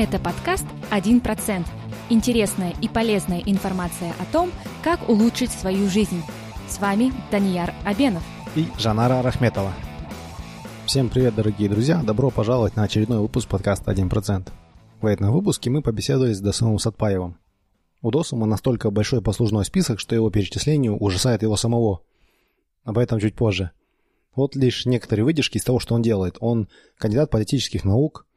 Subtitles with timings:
[0.00, 1.66] Это подкаст «1%».
[2.08, 4.52] Интересная и полезная информация о том,
[4.84, 6.22] как улучшить свою жизнь.
[6.68, 8.22] С вами Данияр Абенов
[8.54, 9.72] и Жанара Рахметова.
[10.86, 12.00] Всем привет, дорогие друзья!
[12.00, 14.48] Добро пожаловать на очередной выпуск подкаста «1%».
[15.00, 17.36] В этом выпуске мы побеседовали с Досумом Сатпаевым.
[18.00, 22.02] У Досума настолько большой послужной список, что его перечислению ужасает его самого.
[22.84, 23.72] Об этом чуть позже.
[24.36, 26.36] Вот лишь некоторые выдержки из того, что он делает.
[26.38, 26.68] Он
[26.98, 28.27] кандидат политических наук,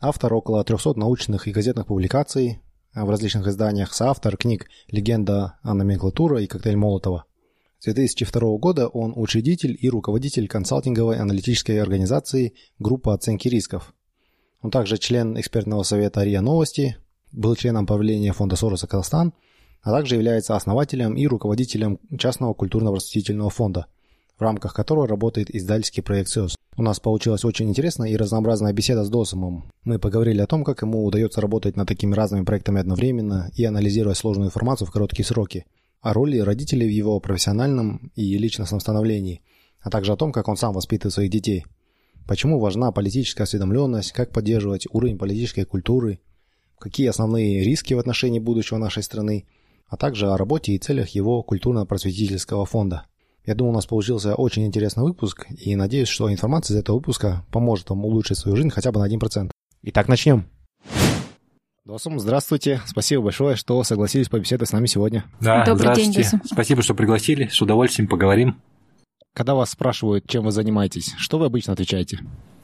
[0.00, 2.60] автор около 300 научных и газетных публикаций
[2.94, 7.24] в различных изданиях, соавтор книг «Легенда о номенклатура» и «Коктейль Молотова».
[7.78, 13.94] С 2002 года он учредитель и руководитель консалтинговой аналитической организации «Группа оценки рисков».
[14.62, 16.96] Он также член экспертного совета РИА Новости,
[17.32, 19.34] был членом правления фонда Сороса Казахстан,
[19.82, 23.86] а также является основателем и руководителем частного культурно-просветительного фонда–
[24.36, 26.56] в рамках которого работает издательский проект СЕОС.
[26.76, 29.70] У нас получилась очень интересная и разнообразная беседа с Досомом.
[29.84, 34.18] Мы поговорили о том, как ему удается работать над такими разными проектами одновременно и анализировать
[34.18, 35.64] сложную информацию в короткие сроки,
[36.02, 39.40] о роли родителей в его профессиональном и личностном становлении,
[39.80, 41.64] а также о том, как он сам воспитывает своих детей.
[42.26, 46.18] Почему важна политическая осведомленность, как поддерживать уровень политической культуры,
[46.78, 49.46] какие основные риски в отношении будущего нашей страны,
[49.88, 53.06] а также о работе и целях его культурно-просветительского фонда.
[53.46, 57.44] Я думаю, у нас получился очень интересный выпуск, и надеюсь, что информация из этого выпуска
[57.52, 59.50] поможет вам улучшить свою жизнь хотя бы на 1%.
[59.84, 60.46] Итак, начнем.
[61.84, 62.80] Досум, здравствуйте.
[62.86, 65.24] Спасибо большое, что согласились побеседовать с нами сегодня.
[65.40, 66.12] Да, Добрый здравствуйте.
[66.12, 66.40] День, Досум.
[66.44, 67.46] Спасибо, что пригласили.
[67.46, 68.60] С удовольствием поговорим.
[69.32, 72.18] Когда вас спрашивают, чем вы занимаетесь, что вы обычно отвечаете?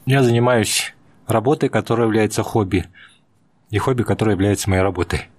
[0.05, 0.93] Я занимаюсь
[1.27, 2.85] работой, которая является хобби,
[3.69, 5.29] и хобби, которое является моей работой.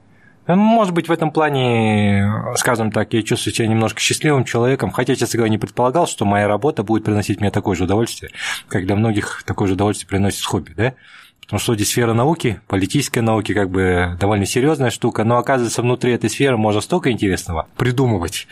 [0.46, 5.38] Может быть, в этом плане, скажем так, я чувствую себя немножко счастливым человеком, хотя, честно
[5.38, 8.30] говоря, не предполагал, что моя работа будет приносить мне такое же удовольствие,
[8.68, 10.94] как для многих такое же удовольствие приносит хобби, да?
[11.40, 16.12] Потому что здесь сфера науки, политической науки, как бы довольно серьезная штука, но оказывается, внутри
[16.12, 18.46] этой сферы можно столько интересного придумывать,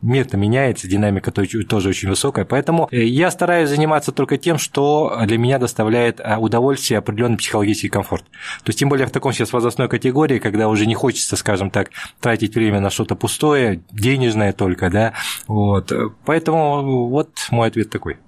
[0.00, 5.38] мир-то меняется, динамика тоже очень высокая, поэтому э, я стараюсь заниматься только тем, что для
[5.38, 8.24] меня доставляет а, удовольствие определенный психологический комфорт.
[8.64, 11.90] То есть, тем более в таком сейчас возрастной категории, когда уже не хочется, скажем так,
[12.20, 15.12] тратить время на что-то пустое, денежное только, да,
[15.46, 15.92] вот,
[16.24, 18.18] поэтому вот мой ответ такой.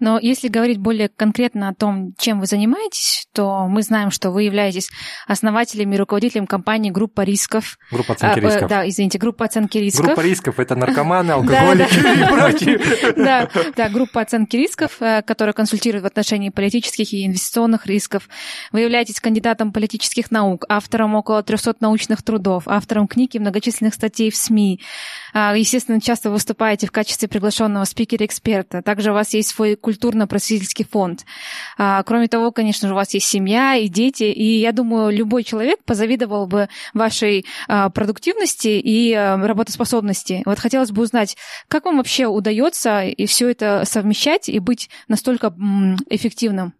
[0.00, 4.44] Но если говорить более конкретно о том, чем вы занимаетесь, то мы знаем, что вы
[4.44, 4.90] являетесь
[5.26, 7.78] основателем и руководителем компании «Группа рисков».
[7.90, 8.68] Группа оценки а, рисков.
[8.68, 10.06] Да, извините, группа оценки рисков.
[10.06, 12.80] Группа рисков– это наркоманы, алкоголики и прочие.
[13.22, 18.28] Да, да, группа оценки рисков, э, которая консультирует в отношении политических и инвестиционных рисков.
[18.72, 24.30] Вы являетесь кандидатом политических наук, автором около 300 научных трудов, автором книг и многочисленных статей
[24.30, 24.80] в СМИ.
[25.32, 28.82] А, естественно, часто выступаете в качестве приглашенного спикера-эксперта.
[28.82, 31.24] Также у вас есть свой культурно-просветительский фонд.
[31.78, 35.44] А, кроме того, конечно же, у вас есть семья и дети, и я думаю, любой
[35.44, 40.42] человек позавидовал бы вашей а, продуктивности и а, работоспособности.
[40.46, 41.36] Вот хотелось бы узнать,
[41.68, 45.54] как вам вообще удается и все это совмещать и быть настолько
[46.10, 46.74] эффективным?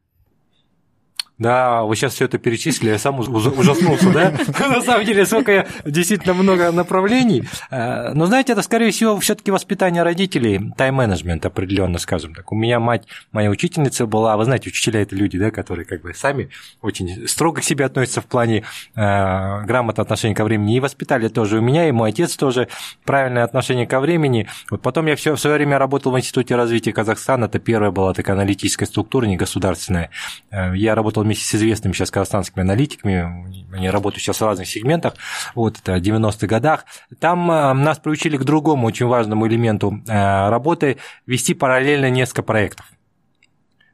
[1.43, 4.33] Да, вы сейчас все это перечислили, я сам ужаснулся, да?
[4.69, 7.43] На самом деле, сколько действительно много направлений.
[7.73, 12.53] Э, но знаете, это, скорее всего, все-таки воспитание родителей, тайм-менеджмент определенно, скажем так.
[12.53, 16.15] У меня мать, моя учительница была, вы знаете, учителя это люди, да, которые как бы
[16.15, 16.49] сами
[16.81, 18.63] очень строго к себе относятся в плане
[18.95, 20.77] э, грамотного отношения ко времени.
[20.77, 22.69] И воспитали тоже у меня, и мой отец тоже
[23.05, 24.47] правильное отношение ко времени.
[24.71, 28.15] Вот потом я все в свое время работал в Институте развития Казахстана, это первая была
[28.15, 30.11] такая аналитическая структура, не государственная.
[30.53, 35.15] Э, я работал вместе с известными сейчас казахстанскими аналитиками, они работают сейчас в разных сегментах,
[35.55, 36.85] вот это в 90-х годах,
[37.19, 42.87] там э, нас приучили к другому очень важному элементу э, работы вести параллельно несколько проектов.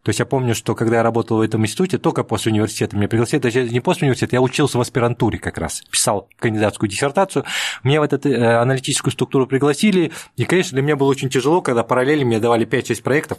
[0.03, 3.09] То есть я помню, что когда я работал в этом институте, только после университета меня
[3.09, 7.44] пригласили, даже не после университета, я учился в аспирантуре как раз, писал кандидатскую диссертацию,
[7.84, 11.82] меня в эту э, аналитическую структуру пригласили, и, конечно, для меня было очень тяжело, когда
[11.84, 13.38] параллельно мне давали 5-6 проектов,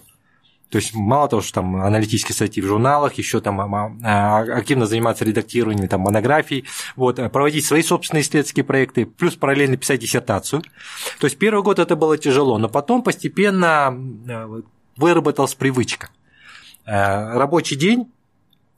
[0.70, 4.86] то есть мало того, что там аналитические статьи в журналах, еще там а, а, активно
[4.86, 6.66] заниматься редактированием там, монографий,
[6.96, 10.62] вот, э, проводить свои собственные исследовательские проекты, плюс параллельно писать диссертацию.
[11.20, 13.92] То есть первый год это было тяжело, но потом постепенно
[14.28, 14.62] э,
[14.96, 16.10] выработалась привычка.
[16.86, 18.12] Э, рабочий день,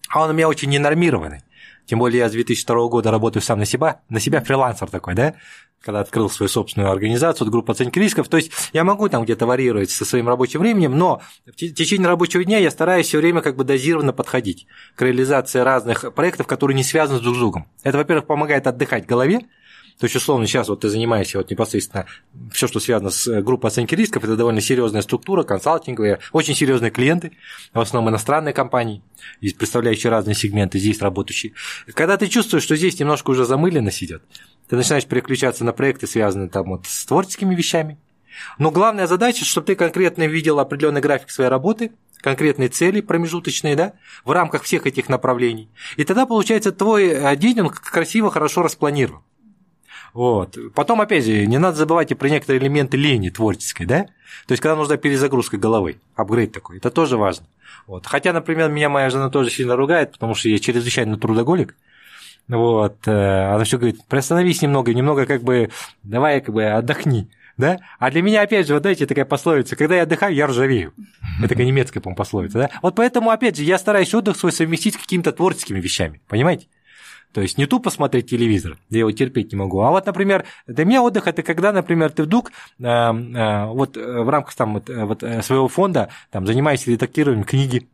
[0.09, 1.41] а он у меня очень ненормированный.
[1.85, 5.33] Тем более я с 2002 года работаю сам на себя, на себя фрилансер такой, да,
[5.81, 8.27] когда открыл свою собственную организацию, вот группу оценки рисков.
[8.27, 12.43] То есть я могу там где-то варьировать со своим рабочим временем, но в течение рабочего
[12.43, 16.83] дня я стараюсь все время как бы дозированно подходить к реализации разных проектов, которые не
[16.83, 17.67] связаны друг с другом.
[17.83, 19.41] Это, во-первых, помогает отдыхать голове,
[20.01, 22.07] То есть, условно, сейчас вот ты занимаешься вот непосредственно
[22.51, 27.33] все, что связано с группой оценки рисков, это довольно серьезная структура, консалтинговая, очень серьезные клиенты,
[27.71, 29.03] в основном иностранные компании,
[29.39, 31.53] представляющие разные сегменты, здесь работающие.
[31.93, 34.23] Когда ты чувствуешь, что здесь немножко уже замыленно сидят,
[34.71, 37.97] ты начинаешь переключаться на проекты, связанные там вот с творческими вещами.
[38.57, 41.91] Но главная задача, чтобы ты конкретно видел определенный график своей работы,
[42.21, 43.91] конкретные цели промежуточные, да,
[44.23, 45.67] в рамках всех этих направлений.
[45.97, 49.19] И тогда, получается, твой день, он красиво, хорошо распланирован.
[50.13, 50.57] Вот.
[50.73, 54.05] Потом, опять же, не надо забывать и про некоторые элементы лени творческой, да?
[54.47, 57.45] То есть, когда нужна перезагрузка головы, апгрейд такой, это тоже важно.
[57.87, 58.07] Вот.
[58.07, 61.75] Хотя, например, меня моя жена тоже сильно ругает, потому что я чрезвычайно трудоголик,
[62.47, 65.69] вот, э, она все говорит, приостановись немного, немного как бы,
[66.03, 67.29] давай как бы отдохни.
[67.57, 67.79] Да?
[67.99, 70.93] А для меня, опять же, вот знаете, такая пословица, когда я отдыхаю, я ржавею.
[71.39, 72.57] Это такая немецкая, по-моему, пословица.
[72.57, 72.69] Да?
[72.81, 76.67] Вот поэтому, опять же, я стараюсь отдых свой совместить с какими-то творческими вещами, понимаете?
[77.33, 79.79] То есть не тупо смотреть телевизор, я его терпеть не могу.
[79.81, 84.29] А вот, например, для меня отдых это когда, например, ты вдруг э, э, вот в
[84.29, 87.87] рамках там, вот, вот, своего фонда там, занимаешься редактированием книги,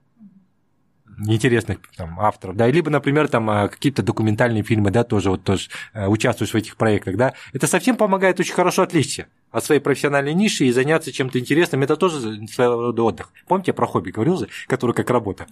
[1.25, 5.69] интересных там, авторов, да, либо, например, там а, какие-то документальные фильмы, да, тоже вот тоже
[5.94, 10.34] э, участвуешь в этих проектах, да, это совсем помогает очень хорошо отвлечься от своей профессиональной
[10.34, 13.30] ниши и заняться чем-то интересным, это тоже своего рода отдых.
[13.48, 15.48] Помните, я про хобби говорил же, который как работа?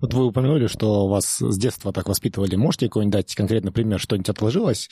[0.00, 2.56] Вот вы упомянули, что вас с детства так воспитывали.
[2.56, 4.90] Можете какой-нибудь дать конкретный пример, что-нибудь отложилось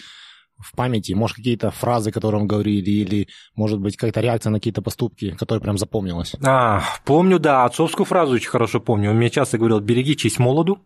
[0.60, 1.12] в памяти?
[1.12, 5.62] Может, какие-то фразы, которые вам говорили, или, может быть, какая-то реакция на какие-то поступки, которые
[5.62, 6.34] прям запомнилась?
[6.44, 9.10] А, помню, да, отцовскую фразу очень хорошо помню.
[9.10, 10.78] Он мне часто говорил, береги честь молоду.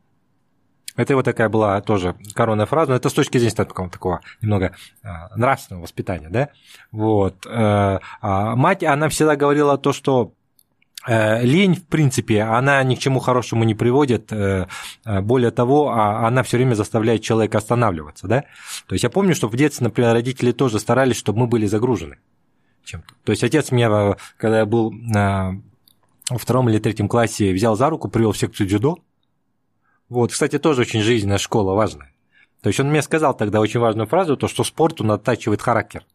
[0.96, 4.76] Это вот такая была тоже коронная фраза, но это с точки зрения такого, такого немного
[5.02, 6.50] а, нравственного воспитания, да.
[6.92, 7.44] Вот.
[7.46, 10.34] Э, а мать, она всегда говорила то, что
[11.06, 14.32] лень, в принципе, она ни к чему хорошему не приводит.
[14.32, 14.66] Э,
[15.04, 18.26] э, более того, а, она все время заставляет человека останавливаться.
[18.26, 18.44] Да?
[18.86, 22.18] То есть я помню, что в детстве, например, родители тоже старались, чтобы мы были загружены
[22.84, 23.14] чем-то.
[23.24, 24.92] То есть отец меня, когда я был
[26.30, 28.98] во втором или третьем классе, взял за руку, привел в секцию дзюдо.
[30.08, 32.12] Вот, кстати, тоже очень жизненная школа важная.
[32.62, 36.06] То есть он мне сказал тогда очень важную фразу, то, что спорт, он оттачивает характер.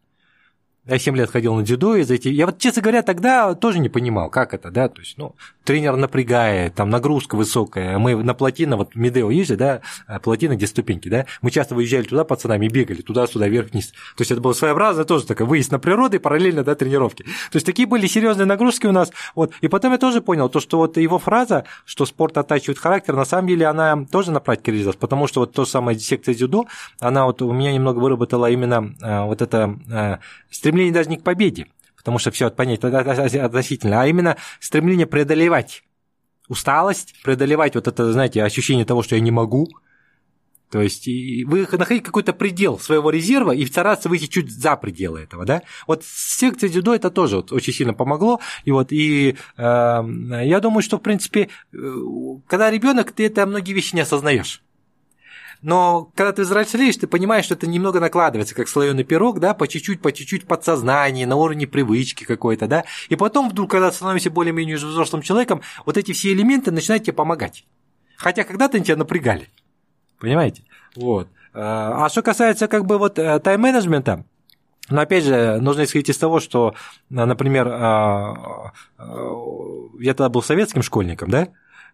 [0.86, 2.28] Я 7 лет ходил на дзюдо, и за эти...
[2.28, 5.96] я вот, честно говоря, тогда тоже не понимал, как это, да, то есть, ну, тренер
[5.96, 11.10] напрягает, там нагрузка высокая, мы на плотина, вот Медео есть да, а, плотина, где ступеньки,
[11.10, 15.04] да, мы часто выезжали туда пацанами и бегали туда-сюда, вверх-вниз, то есть это было своеобразно
[15.04, 18.86] тоже такое выезд на природу и параллельно, да, тренировки, то есть такие были серьезные нагрузки
[18.86, 22.38] у нас, вот, и потом я тоже понял, то, что вот его фраза, что спорт
[22.38, 25.98] оттачивает характер, на самом деле она тоже на практике реализовалась, потому что вот то самое
[25.98, 26.64] секция дзюдо,
[27.00, 30.20] она вот у меня немного выработала именно а, вот это а,
[30.70, 35.82] стремление даже не к победе, потому что все понятие относительно, а именно стремление преодолевать
[36.48, 39.68] усталость, преодолевать вот это, знаете, ощущение того, что я не могу.
[40.70, 45.44] То есть вы находите какой-то предел своего резерва и стараться выйти чуть за пределы этого,
[45.44, 45.62] да?
[45.88, 49.62] Вот секция дзюдо это тоже вот очень сильно помогло, и вот и э,
[50.44, 51.76] я думаю, что в принципе, э,
[52.46, 54.62] когда ребенок, ты это многие вещи не осознаешь.
[55.62, 59.68] Но когда ты взрослеешь, ты понимаешь, что это немного накладывается, как слоеный пирог, да, по
[59.68, 62.84] чуть-чуть, по чуть-чуть подсознание, на уровне привычки какой-то, да.
[63.08, 67.64] И потом вдруг, когда становишься более-менее взрослым человеком, вот эти все элементы начинают тебе помогать.
[68.16, 69.48] Хотя когда-то они тебя напрягали.
[70.18, 70.64] Понимаете?
[70.96, 71.28] Вот.
[71.52, 74.24] А что касается как бы вот э, тайм-менеджмента,
[74.88, 76.74] но опять же, нужно исходить из того, что,
[77.08, 79.12] например, а, а,
[80.00, 81.48] я тогда был советским школьником, да,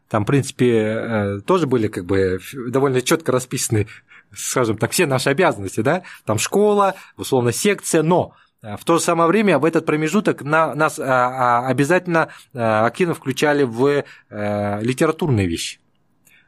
[0.09, 3.89] там, в принципе, э, тоже были как бы довольно четко расписаны,
[4.33, 9.01] скажем так, все наши обязанности, да, там школа, условно секция, но э, в то же
[9.03, 15.47] самое время в этот промежуток на, нас а, а, обязательно э, активно включали в литературные
[15.47, 15.81] вещи.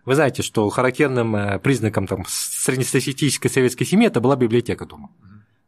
[0.05, 5.11] Вы знаете, что характерным признаком там, среднестатистической советской семьи это была библиотека дома.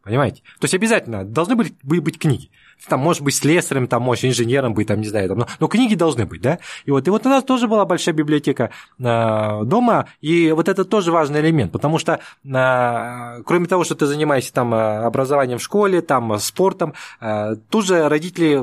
[0.02, 0.42] Понимаете?
[0.60, 2.50] То есть обязательно должны были быть книги
[2.88, 5.94] там, может быть, слесарем, там, может, инженером быть, там, не знаю, там, но, но книги
[5.94, 10.06] должны быть, да, и вот, и вот у нас тоже была большая библиотека э, дома,
[10.20, 14.72] и вот это тоже важный элемент, потому что, э, кроме того, что ты занимаешься там
[14.74, 18.60] образованием в школе, там, спортом, э, тут же родители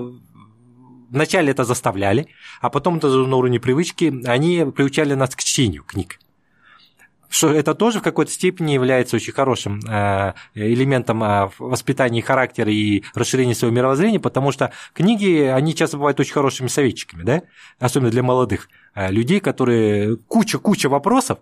[1.09, 2.27] вначале это заставляли,
[2.61, 6.19] а потом это на уровне привычки, они приучали нас к чтению книг
[7.29, 13.03] что это тоже в какой-то степени является очень хорошим э, элементом э, воспитания характера и
[13.13, 17.41] расширения своего мировоззрения, потому что книги, они часто бывают очень хорошими советчиками, да,
[17.79, 21.39] особенно для молодых э, людей, которые куча-куча вопросов,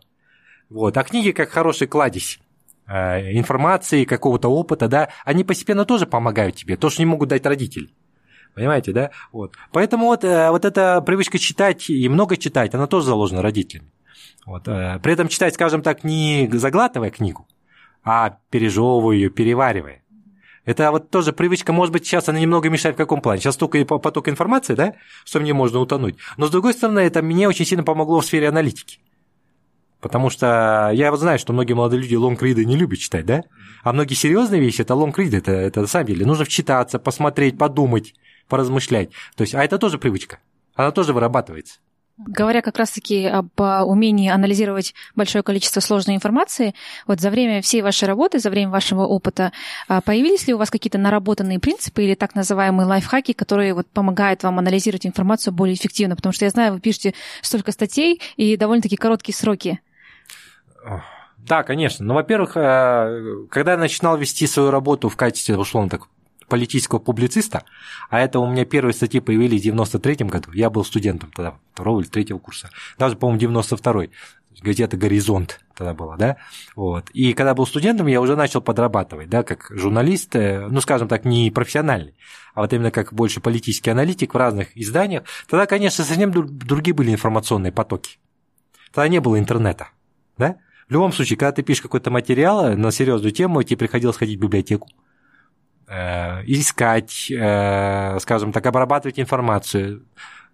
[0.69, 2.39] вот, а книги как хороший кладезь
[2.87, 7.89] информации, какого-то опыта, да, они постепенно тоже помогают тебе, то, что не могут дать родители.
[8.53, 9.09] Понимаете, да?
[9.31, 9.55] Вот.
[9.71, 13.89] Поэтому вот, вот эта привычка читать и много читать, она тоже заложена родителями.
[14.45, 14.67] Вот.
[14.67, 17.47] Э, при этом читать, скажем так, не заглатывая книгу,
[18.03, 20.03] а пережевываю ее, переваривая.
[20.65, 23.39] Это вот тоже привычка, может быть, сейчас она немного мешает в каком плане?
[23.39, 26.17] Сейчас только поток информации, да, что мне можно утонуть.
[26.37, 28.99] Но, с другой стороны, это мне очень сильно помогло в сфере аналитики.
[30.01, 33.43] Потому что я вот знаю, что многие молодые люди лонгриды не любят читать, да?
[33.83, 36.25] А многие серьезные вещи это лонгриды, это, это на самом деле.
[36.25, 38.13] Нужно вчитаться, посмотреть, подумать,
[38.47, 39.11] поразмышлять.
[39.35, 40.39] То есть, а это тоже привычка.
[40.75, 41.79] Она тоже вырабатывается.
[42.17, 46.73] Говоря как раз-таки об а, умении анализировать большое количество сложной информации,
[47.07, 49.51] вот за время всей вашей работы, за время вашего опыта,
[49.89, 54.43] а, появились ли у вас какие-то наработанные принципы или так называемые лайфхаки, которые вот помогают
[54.43, 56.15] вам анализировать информацию более эффективно?
[56.15, 59.81] Потому что я знаю, вы пишете столько статей и довольно-таки короткие сроки.
[61.37, 62.05] Да, конечно.
[62.05, 66.07] Ну, во-первых, э, когда я начинал вести свою работу в качестве, условно так,
[66.47, 67.63] политического публициста,
[68.09, 72.01] а это у меня первые статьи появились в 93-м году, я был студентом тогда, второго
[72.01, 74.11] или третьего курса, даже, по-моему, 92-й,
[74.61, 76.37] газета «Горизонт» тогда была, да,
[76.75, 77.09] вот.
[77.11, 81.25] И когда был студентом, я уже начал подрабатывать, да, как журналист, э, ну, скажем так,
[81.25, 82.15] не профессиональный,
[82.53, 85.23] а вот именно как больше политический аналитик в разных изданиях.
[85.49, 88.17] Тогда, конечно, совсем другие были информационные потоки.
[88.93, 89.89] Тогда не было интернета,
[90.37, 90.57] да.
[90.87, 94.41] В любом случае, когда ты пишешь какой-то материал на серьезную тему, тебе приходилось ходить в
[94.41, 95.04] библиотеку, Э,
[95.87, 100.03] искать, э, скажем так, обрабатывать информацию.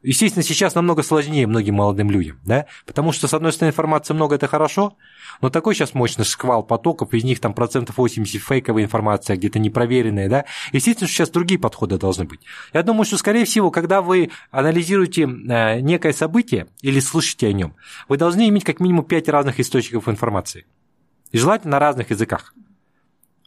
[0.03, 4.35] Естественно, сейчас намного сложнее многим молодым людям, да, потому что, с одной стороны, информации много,
[4.35, 4.97] это хорошо,
[5.41, 10.27] но такой сейчас мощный шквал потоков, из них там процентов 80 фейковая информация, где-то непроверенная,
[10.27, 12.41] да, естественно, сейчас другие подходы должны быть.
[12.73, 17.75] Я думаю, что, скорее всего, когда вы анализируете э, некое событие или слышите о нем,
[18.07, 20.65] вы должны иметь как минимум 5 разных источников информации,
[21.31, 22.55] и желательно на разных языках.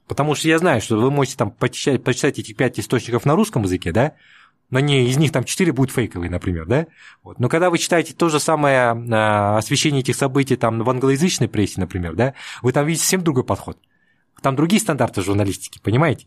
[0.07, 3.63] Потому что я знаю, что вы можете там почитать, почитать эти пять источников на русском
[3.63, 4.13] языке, да,
[4.71, 6.87] но не, из них там четыре будут фейковые, например, да?
[7.23, 7.39] Вот.
[7.39, 11.81] Но когда вы читаете то же самое а, освещение этих событий там в англоязычной прессе,
[11.81, 13.79] например, да, вы там видите совсем другой подход.
[14.43, 16.27] Там другие стандарты журналистики, понимаете?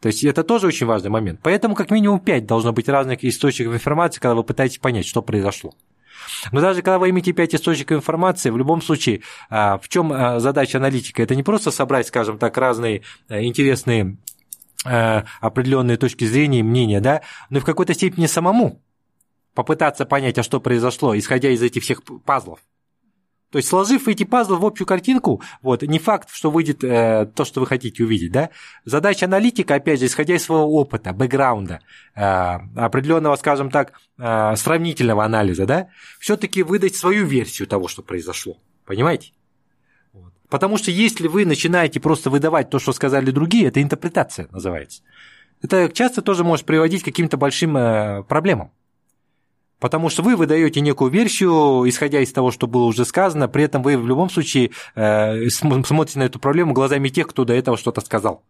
[0.00, 1.40] То есть это тоже очень важный момент.
[1.42, 5.74] Поэтому как минимум пять должно быть разных источников информации, когда вы пытаетесь понять, что произошло.
[6.52, 10.40] Но даже когда вы имеете 5 источников информации, в любом случае, а, в чем а,
[10.40, 11.22] задача аналитика?
[11.22, 14.16] Это не просто собрать, скажем так, разные а, интересные
[15.40, 18.82] определенные точки зрения и мнения, да, но и в какой-то степени самому
[19.54, 22.60] попытаться понять, а что произошло, исходя из этих всех пазлов.
[23.54, 27.44] То есть, сложив эти пазлы в общую картинку, вот, не факт, что выйдет э, то,
[27.44, 28.50] что вы хотите увидеть, да.
[28.84, 31.78] Задача аналитика, опять же, исходя из своего опыта, бэкграунда,
[32.16, 32.20] э,
[32.74, 35.86] определенного, скажем так, э, сравнительного анализа, да,
[36.18, 38.56] все-таки выдать свою версию того, что произошло.
[38.86, 39.30] Понимаете?
[40.48, 45.02] Потому что если вы начинаете просто выдавать то, что сказали другие, это интерпретация называется.
[45.62, 48.72] Это часто тоже может приводить к каким-то большим э, проблемам.
[49.80, 53.82] Потому что вы выдаете некую версию, исходя из того, что было уже сказано, при этом
[53.82, 58.00] вы в любом случае э, смотрите на эту проблему глазами тех, кто до этого что-то
[58.00, 58.42] сказал.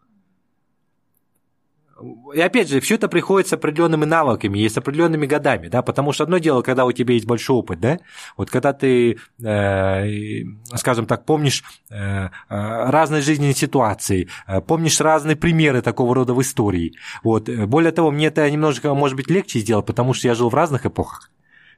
[2.34, 6.12] И опять же, все это приходит с определенными навыками и с определенными годами, да, потому
[6.12, 7.98] что одно дело, когда у тебя есть большой опыт, да,
[8.36, 10.44] вот когда ты, э,
[10.74, 16.42] скажем так, помнишь э, э разные жизненные ситуации, э, помнишь разные примеры такого рода в
[16.42, 20.48] истории, вот, более того, мне это немножко, может быть, легче сделать, потому что я жил
[20.48, 21.30] в разных эпохах,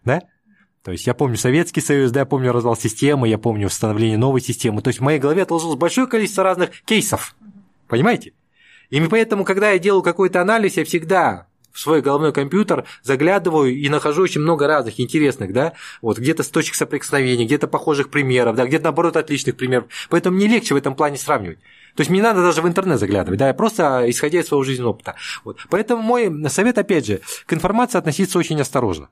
[0.05, 0.23] да,
[0.83, 4.41] то есть я помню Советский Союз, да, я помню развал системы, я помню установление новой
[4.41, 4.83] системы.
[4.83, 7.35] То есть в моей голове отложилось большое количество разных кейсов.
[7.89, 8.35] Понимаете?
[8.91, 13.89] И поэтому, когда я делаю какой-то анализ, я всегда в свой головной компьютер заглядываю и
[13.91, 18.65] нахожу очень много разных интересных, да, вот где-то с точек соприкосновения, где-то похожих примеров, да,
[18.65, 19.85] где-то наоборот отличных примеров.
[20.09, 21.59] Поэтому мне легче в этом плане сравнивать.
[21.95, 24.93] То есть мне надо даже в интернет заглядывать, да, я просто исходя из своего жизненного
[24.93, 25.17] опыта.
[25.45, 25.59] Вот.
[25.69, 29.11] Поэтому мой совет, опять же, к информации относиться очень осторожно.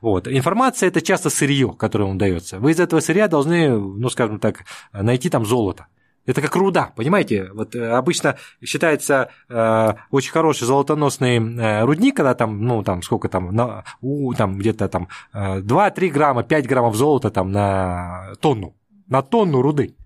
[0.00, 0.26] Вот.
[0.26, 2.58] Информация– это часто сырье, которое вам дается.
[2.58, 5.86] Вы из этого сырья должны, ну, скажем так, найти там золото.
[6.26, 7.50] Это как руда, понимаете?
[7.52, 13.28] Вот э, обычно считается э, очень хороший золотоносный э, рудник, когда там, ну, там, сколько
[13.28, 18.74] там, на, у, там где-то там э, 2-3 грамма, 5 граммов золота там на тонну,
[19.06, 19.96] на тонну руды.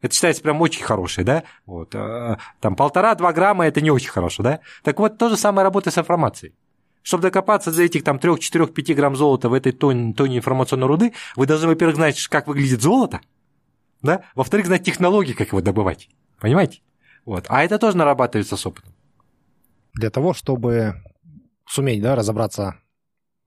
[0.00, 1.44] Это считается прям очень хороший, да?
[1.66, 4.58] Вот, э, там полтора-два грамма– это не очень хорошо, да?
[4.82, 6.52] Так вот, то же самое работает с информацией.
[7.02, 11.46] Чтобы докопаться за этих там 3-4-5 грамм золота в этой тоне, тоне информационной руды, вы
[11.46, 13.20] должны, во-первых, знать, как выглядит золото–
[14.04, 14.22] да?
[14.34, 16.08] Во-вторых, знать технологии, как его добывать.
[16.40, 16.80] Понимаете?
[17.24, 17.46] Вот.
[17.48, 18.94] А это тоже нарабатывается с опытом.
[19.94, 21.02] Для того, чтобы
[21.66, 22.76] суметь да, разобраться,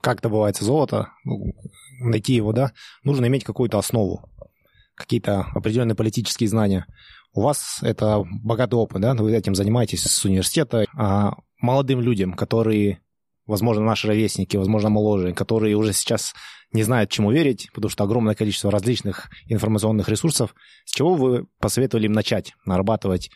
[0.02, 1.54] как добывается золото, ну,
[2.00, 2.72] найти его, да,
[3.04, 4.30] нужно иметь какую-то основу,
[4.96, 6.86] какие-то определенные политические знания.
[7.34, 13.02] У вас это богатый опыт, да, вы этим занимаетесь с университета, а молодым людям, которые
[13.48, 16.34] возможно, наши ровесники, возможно, моложе, которые уже сейчас
[16.74, 20.54] не знают, чему верить, потому что огромное количество различных информационных ресурсов.
[20.86, 23.32] С чего вы посоветовали им начать нарабатывать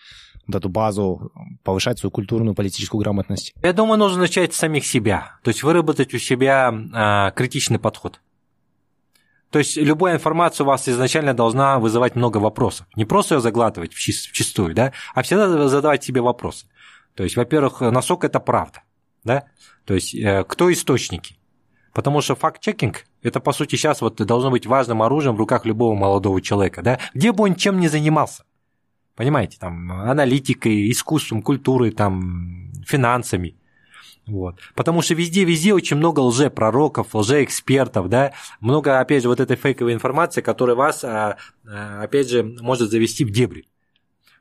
[0.48, 1.32] вот эту базу,
[1.64, 3.54] повышать свою культурную политическую грамотность?
[3.62, 8.20] Я думаю, нужно начать с самих себя, то есть выработать у себя а, критичный подход.
[9.50, 12.88] То есть любая информация у вас изначально должна вызывать много вопросов.
[12.96, 16.68] Не просто ее заглатывать в чистую, да, а всегда задавать себе вопросы.
[17.16, 18.82] То есть, во-первых, насколько это правда,
[19.24, 19.46] да?
[19.86, 21.38] То есть, э, кто источники?
[21.94, 25.94] Потому что факт-чекинг– это, по сути, сейчас вот должно быть важным оружием в руках любого
[25.96, 27.00] молодого человека, да?
[27.14, 28.44] Где бы он чем ни занимался.
[29.16, 33.56] Понимаете, там, аналитикой, искусством, культурой, там, финансами.
[34.26, 34.60] Вот.
[34.76, 40.42] Потому что везде-везде очень много лже-пророков, лже-экспертов, да, много, опять же, вот этой фейковой информации,
[40.42, 41.38] которая вас, а,
[41.68, 43.68] а, опять же, может завести в дебри.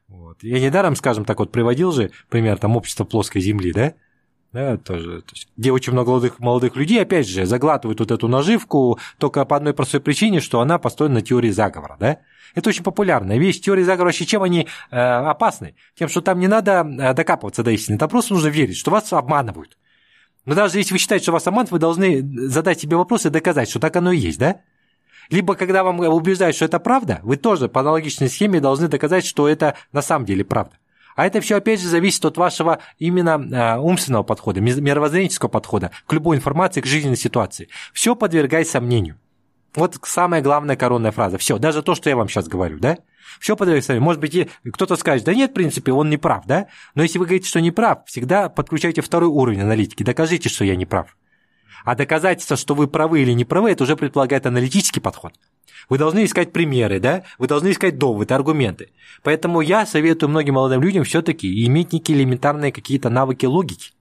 [0.07, 0.43] Вот.
[0.43, 3.95] Я недаром, скажем так, вот приводил же пример там общества плоской земли, да,
[4.53, 8.27] да, тоже, то есть, где очень много молодых, молодых людей, опять же, заглатывают вот эту
[8.27, 12.19] наживку только по одной простой причине, что она построена на теории заговора, да.
[12.57, 13.61] Это очень популярная вещь.
[13.61, 15.77] Теории заговора вообще чем они э, опасны?
[15.95, 19.13] Тем, что там не надо э, докапываться до истины, там просто нужно верить, что вас
[19.13, 19.79] обманывают.
[20.47, 23.71] Но даже если вы считаете, что вас обманывают, вы должны задать себе вопрос и доказать,
[23.71, 24.63] что так оно и есть, да?
[25.29, 29.49] Либо, когда вам убеждают, что это правда, вы тоже по аналогичной схеме должны доказать, что
[29.49, 30.77] это на самом деле правда.
[31.21, 36.13] А это все, опять же, зависит от вашего именно э, умственного подхода, мировоззренческого подхода к
[36.15, 37.69] любой информации, к жизненной ситуации.
[37.93, 39.19] Все подвергай сомнению.
[39.75, 41.37] Вот самая главная коронная фраза.
[41.37, 42.97] Все, даже то, что я вам сейчас говорю, да?
[43.39, 44.05] Все подвергай сомнению.
[44.05, 46.69] Может быть, кто-то скажет, да нет, в принципе, он не прав, да?
[46.95, 50.03] Но если вы говорите, что не прав, всегда подключайте второй уровень аналитики.
[50.03, 51.19] Докажите, что я не прав.
[51.85, 55.35] А доказательство, что вы правы или не правы, это уже предполагает аналитический подход.
[55.89, 57.25] Вы должны искать примеры, да?
[57.39, 58.91] Вы должны искать доводы, аргументы.
[59.23, 63.93] Поэтому я советую многим молодым людям все-таки иметь некие элементарные какие-то навыки логики.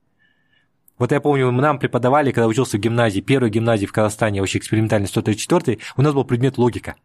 [0.98, 5.08] Вот я помню, нам преподавали, когда учился в гимназии, первой гимназии в Казахстане, вообще экспериментальной
[5.08, 6.96] 134 у нас был предмет логика.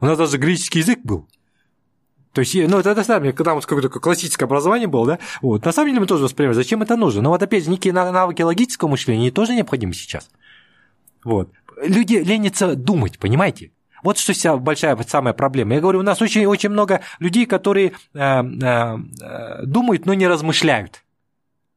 [0.00, 1.28] У нас даже греческий язык был.
[2.32, 5.64] То есть, ну, это, это самое, когда у нас какое-то классическое образование было, да, вот,
[5.64, 7.22] на самом деле мы тоже воспринимаем, зачем это нужно.
[7.22, 10.28] Но вот опять же, некие навыки логического мышления тоже необходимы сейчас.
[11.24, 11.50] Вот.
[11.82, 13.72] Люди ленятся думать, понимаете?
[14.06, 15.74] Вот что вся большая самая проблема.
[15.74, 20.28] Я говорю, у нас очень, очень много людей, которые э, э, э, думают, но не
[20.28, 21.02] размышляют.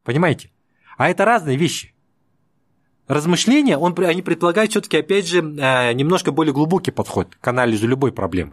[0.04, 0.52] Понимаете?
[0.96, 1.92] А это разные вещи.
[3.08, 8.12] Размышления, он, они предполагают все-таки, опять же, э, немножко более глубокий подход к анализу любой
[8.12, 8.52] проблемы.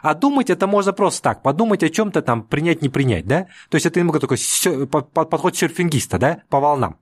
[0.00, 3.48] А думать это можно просто так, подумать о чем-то там, принять, не принять, да?
[3.68, 4.38] То есть это немного такой
[4.86, 6.96] подход серфингиста, да, по волнам.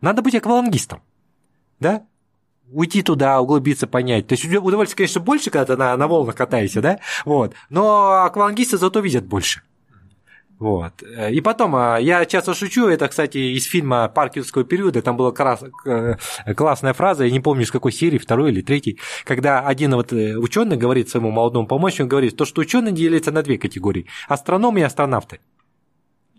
[0.00, 1.02] Надо быть аквалангистом,
[1.78, 2.02] да?
[2.70, 4.26] Уйти туда, углубиться, понять.
[4.26, 6.98] То есть удовольствие, конечно, больше, когда ты на, на волнах катаешься, да?
[7.24, 7.54] Вот.
[7.70, 9.62] Но аквалангисты зато видят больше.
[10.58, 11.02] Вот.
[11.30, 15.62] И потом, а, я часто шучу, это, кстати, из фильма «Паркинского периода», там была крас...
[16.56, 20.36] классная фраза, я не помню, из какой серии, второй или третий, когда один вот э,
[20.36, 24.82] ученый говорит своему молодому помощнику, говорит, то, что ученые делятся на две категории– астрономы и
[24.82, 25.38] астронавты.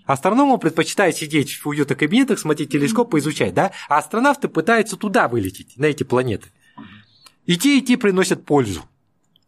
[0.09, 3.73] Астрономы предпочитают сидеть в уютных кабинетах, смотреть телескоп и изучать, да?
[3.89, 6.49] А астронавты пытаются туда вылететь, на эти планеты.
[7.45, 8.81] И те, и те приносят пользу,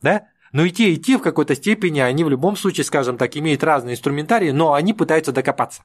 [0.04, 0.28] да?
[0.52, 3.64] Но и те, и те в какой-то степени, они в любом случае, скажем так, имеют
[3.64, 5.82] разные инструментарии, но они пытаются докопаться.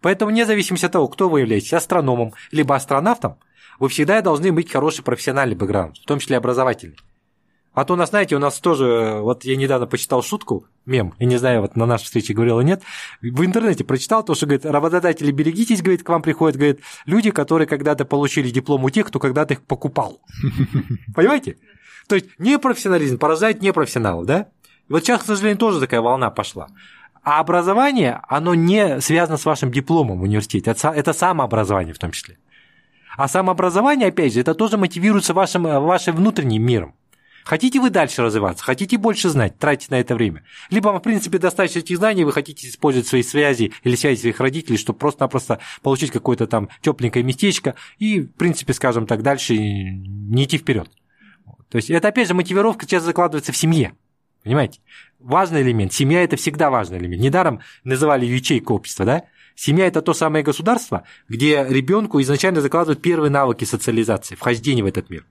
[0.00, 3.38] Поэтому вне зависимости от того, кто вы являетесь, астрономом либо астронавтом,
[3.78, 6.96] вы всегда должны иметь хороший профессиональный бэкграунд, в том числе образовательный.
[7.80, 11.24] А то у нас, знаете, у нас тоже, вот я недавно почитал шутку, мем, я
[11.24, 12.82] не знаю, вот на нашей встрече говорил или нет,
[13.22, 17.66] в интернете прочитал то, что, говорит, работодатели, берегитесь, говорит, к вам приходят, говорит, люди, которые
[17.66, 20.20] когда-то получили диплом у тех, кто когда-то их покупал.
[21.14, 21.56] Понимаете?
[22.06, 24.48] То есть непрофессионализм порождает непрофессионалов, да?
[24.90, 26.68] Вот сейчас, к сожалению, тоже такая волна пошла.
[27.22, 32.36] А образование, оно не связано с вашим дипломом в университете, это самообразование в том числе.
[33.16, 36.94] А самообразование, опять же, это тоже мотивируется вашим, вашим внутренним миром.
[37.50, 40.44] Хотите вы дальше развиваться, хотите больше знать, тратить на это время.
[40.70, 44.76] Либо в принципе, достаточно этих знаний, вы хотите использовать свои связи или связи своих родителей,
[44.78, 50.58] чтобы просто-напросто получить какое-то там тепленькое местечко и, в принципе, скажем так, дальше не идти
[50.58, 50.92] вперед.
[51.70, 53.94] То есть это, опять же, мотивировка часто закладывается в семье.
[54.44, 54.78] Понимаете?
[55.18, 55.92] Важный элемент.
[55.92, 57.20] Семья– это всегда важный элемент.
[57.20, 59.24] Недаром называли ячейку общества, да?
[59.56, 65.10] Семья– это то самое государство, где ребенку изначально закладывают первые навыки социализации, вхождения в этот
[65.10, 65.24] мир.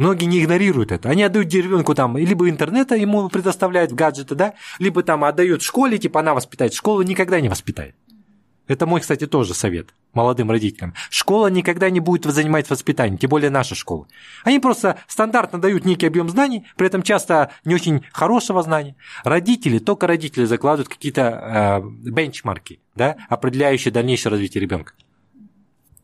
[0.00, 1.10] Многие не игнорируют это.
[1.10, 6.20] Они отдают ребенку там либо интернета ему предоставляют гаджеты, да, либо там отдают школе, типа
[6.20, 6.72] она воспитает.
[6.72, 7.94] Школа никогда не воспитает.
[8.66, 10.94] Это мой, кстати, тоже совет молодым родителям.
[11.10, 14.06] Школа никогда не будет занимать воспитанием, тем более наша школа.
[14.42, 18.96] Они просто стандартно дают некий объем знаний, при этом часто не очень хорошего знания.
[19.22, 24.94] Родители, только родители закладывают какие-то э, бенчмарки, да, определяющие дальнейшее развитие ребенка.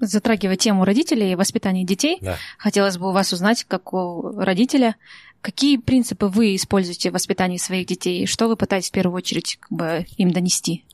[0.00, 2.37] Затрагивая тему родителей и воспитания детей, Да.
[2.59, 4.96] хотелось бы у вас узнать, как у родителя,
[5.40, 9.70] какие принципы вы используете в воспитании своих детей, что вы пытаетесь в первую очередь как
[9.72, 10.85] бы, им донести?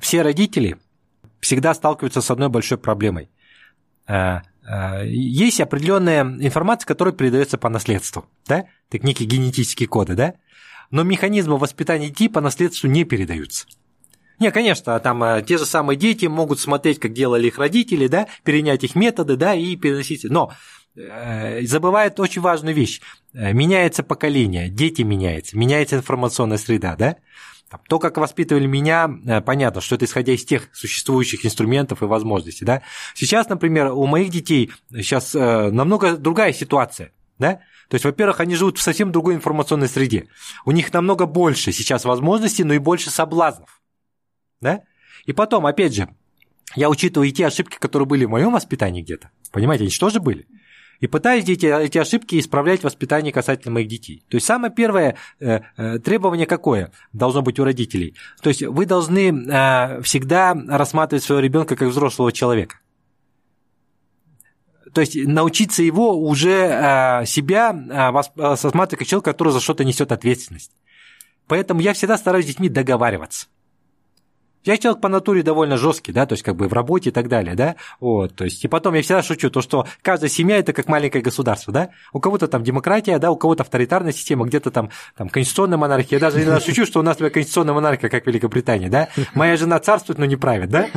[0.00, 0.76] Все родители
[1.40, 3.28] всегда сталкиваются с одной большой проблемой.
[4.06, 8.66] Э, э, Есть определенная информация, которая передается по наследству, да?
[8.88, 10.34] Так некие генетические коды, да?
[10.90, 13.66] Но механизмы воспитания детей по наследству не передаются.
[14.38, 18.26] Не, конечно, там э, те же самые дети могут смотреть, как делали их родители, да,
[18.44, 20.24] перенять их методы, да, и переносить.
[20.24, 20.52] Но
[20.94, 23.00] э, забывают очень важную вещь.
[23.32, 27.16] Э, Меняется поколение, дети меняются, меняется информационная среда, да.
[27.88, 32.66] То, как воспитывали меня, э, понятно, что это исходя из тех существующих инструментов и возможностей.
[32.66, 32.82] Да?
[33.14, 37.12] Сейчас, например, у моих детей сейчас намного другая ситуация.
[37.38, 37.60] Да?
[37.88, 40.28] То есть, во-первых, они живут в совсем другой информационной среде.
[40.64, 43.80] У них намного больше сейчас возможностей, но и больше соблазнов.
[44.60, 44.82] Да?
[45.24, 46.08] И потом, опять же,
[46.74, 49.30] я учитываю и те ошибки, которые были в моем воспитании где-то.
[49.52, 50.46] Понимаете, они же тоже были.
[51.00, 54.24] И пытаюсь эти, эти ошибки исправлять в воспитании касательно моих детей.
[54.28, 58.14] То есть самое первое э, э, требование какое должно быть у родителей?
[58.40, 62.80] То есть вы должны э, всегда рассматривать своего ребенка как взрослого человека.
[64.94, 70.12] То есть научиться его уже э, себя э, рассматривать как человека, который за что-то несет
[70.12, 70.72] ответственность.
[71.46, 73.48] Поэтому я всегда стараюсь с детьми договариваться.
[74.66, 77.28] Я человек по натуре довольно жесткий, да, то есть как бы в работе и так
[77.28, 80.72] далее, да, вот, то есть и потом я всегда шучу, то, что каждая семья это
[80.72, 84.90] как маленькое государство, да, у кого-то там демократия, да, у кого-то авторитарная система, где-то там,
[85.16, 88.26] там конституционная монархия, я даже иногда шучу, что у нас например, конституционная монархия, как в
[88.26, 90.88] Великобритании, да, моя жена царствует, но не правит, да,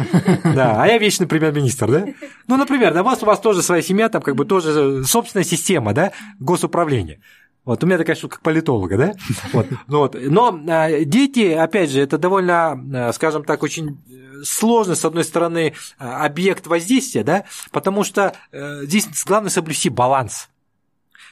[0.44, 2.06] да, а я вечный премьер-министр, да,
[2.48, 5.46] ну, например, да, у вас, у вас тоже своя семья, там как бы тоже собственная
[5.46, 7.20] система, да, госуправления,
[7.66, 9.14] вот, у меня такая штука, как политолога, да?
[9.54, 10.16] Вот, ну вот.
[10.20, 13.98] Но а, дети, опять же, это довольно, а, скажем так, очень
[14.44, 20.50] сложный, с одной стороны, а, объект воздействия, да, потому что э, здесь главное соблюсти баланс.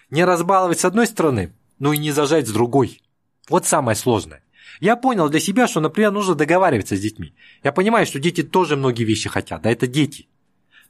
[0.09, 3.01] Не разбаловать с одной стороны, ну и не зажать с другой.
[3.49, 4.41] Вот самое сложное.
[4.79, 7.33] Я понял для себя, что, например, нужно договариваться с детьми.
[7.63, 10.27] Я понимаю, что дети тоже многие вещи хотят, да, это дети.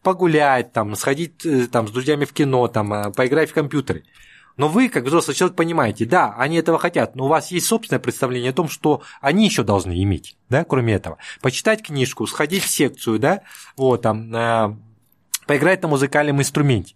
[0.03, 4.03] Погулять, там, сходить э, там, с друзьями в кино, там, э, поиграть в компьютеры.
[4.57, 7.99] Но вы, как взрослый человек, понимаете, да, они этого хотят, но у вас есть собственное
[7.99, 11.19] представление о том, что они еще должны иметь, да, кроме этого.
[11.41, 13.41] Почитать книжку, сходить в секцию, да,
[13.77, 14.75] вот там, э,
[15.45, 16.95] поиграть на музыкальном инструменте.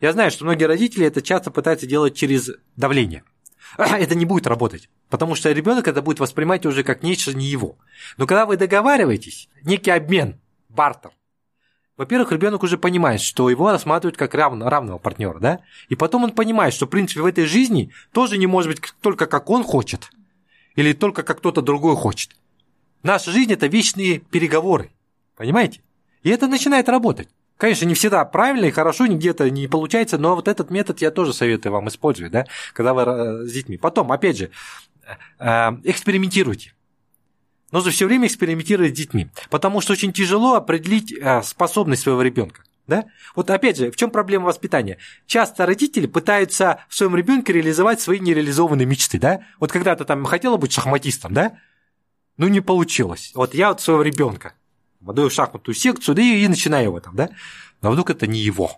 [0.00, 3.24] Я знаю, что многие родители это часто пытаются делать через давление.
[3.78, 7.76] Это не будет работать, потому что ребенок это будет воспринимать уже как нечто не его.
[8.18, 11.10] Но когда вы договариваетесь, некий обмен, бартер,
[11.96, 15.60] во-первых, ребенок уже понимает, что его рассматривают как равного, равного партнера, да?
[15.88, 19.26] И потом он понимает, что, в принципе, в этой жизни тоже не может быть только
[19.26, 20.10] как он хочет,
[20.74, 22.30] или только как кто-то другой хочет.
[23.02, 24.90] Наша жизнь– это вечные переговоры,
[25.36, 25.82] понимаете?
[26.22, 27.28] И это начинает работать.
[27.56, 31.12] Конечно, не всегда правильно и хорошо, не где-то не получается, но вот этот метод я
[31.12, 33.76] тоже советую вам использовать, да, когда вы э, с детьми.
[33.76, 34.50] Потом, опять же,
[35.38, 36.73] э, экспериментируйте.
[37.74, 42.62] Нужно все время экспериментировать с детьми, потому что очень тяжело определить э, способность своего ребенка.
[42.86, 43.06] Да?
[43.34, 44.98] Вот опять же, в чем проблема воспитания?
[45.26, 49.18] Часто родители пытаются в своем ребенке реализовать свои нереализованные мечты.
[49.18, 49.40] Да?
[49.58, 51.58] Вот когда-то там хотела быть шахматистом, да?
[52.36, 53.32] Ну, не получилось.
[53.34, 54.54] Вот я вот своего ребенка
[55.04, 57.30] отдаю в шахматную секцию, да и, начинаю его там, да?
[57.82, 58.70] Но вдруг это не его.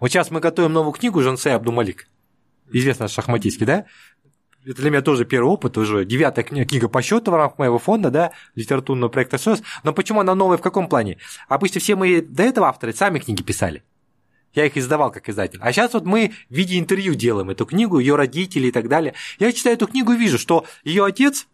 [0.00, 2.08] Вот сейчас мы готовим новую книгу Жансей Абдумалик,
[2.70, 3.86] известный шахматистский, да?
[4.66, 8.10] Это для меня тоже первый опыт, уже девятая книга по счету в рамках моего фонда,
[8.10, 9.62] да, литературного проекта СОС.
[9.84, 11.18] Но почему она новая в каком плане?
[11.46, 13.84] Обычно все мы до этого авторы сами книги писали.
[14.54, 15.60] Я их издавал как издатель.
[15.62, 19.14] А сейчас вот мы в виде интервью делаем эту книгу, ее родители и так далее.
[19.38, 21.46] Я читаю эту книгу и вижу, что ее отец,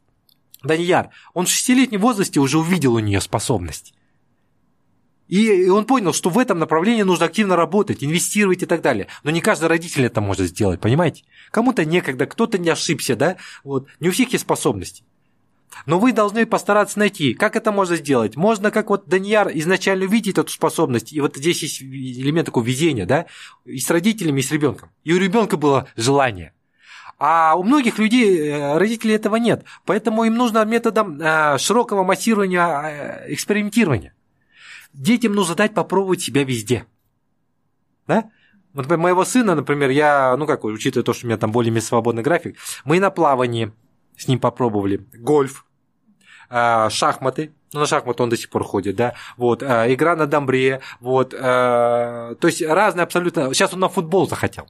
[0.62, 3.92] Данияр, он в шестилетнем возрасте уже увидел у нее способность.
[5.33, 9.07] И он понял, что в этом направлении нужно активно работать, инвестировать и так далее.
[9.23, 11.25] Но не каждый родитель это может сделать, понимаете?
[11.51, 13.38] Кому-то некогда, кто-то не ошибся, да?
[13.64, 13.88] Вот.
[13.99, 15.05] Не у всех есть способности.
[15.87, 18.37] Но вы должны постараться найти, как это можно сделать.
[18.37, 23.07] Можно, как вот Даньяр изначально увидеть эту способность, и вот здесь есть элемент такого везения,
[23.07, 23.25] да,
[23.64, 24.90] и с родителями, и с ребенком.
[25.03, 26.53] И у ребенка было желание.
[27.18, 29.64] А у многих людей, родителей этого нет.
[29.87, 31.18] Поэтому им нужно методом
[31.59, 34.12] широкого массирования, экспериментирования.
[34.92, 36.87] Детям нужно дать попробовать себя везде.
[38.07, 38.31] Да?
[38.74, 42.22] Вот моего сына, например, я, ну как, учитывая то, что у меня там более-менее свободный
[42.22, 43.72] график, мы на плавании
[44.16, 45.66] с ним попробовали, гольф,
[46.48, 51.31] шахматы, ну, на шахматы он до сих пор ходит, да, вот, игра на дамбре, вот,
[51.31, 54.66] то есть разные абсолютно, сейчас он на футбол захотел.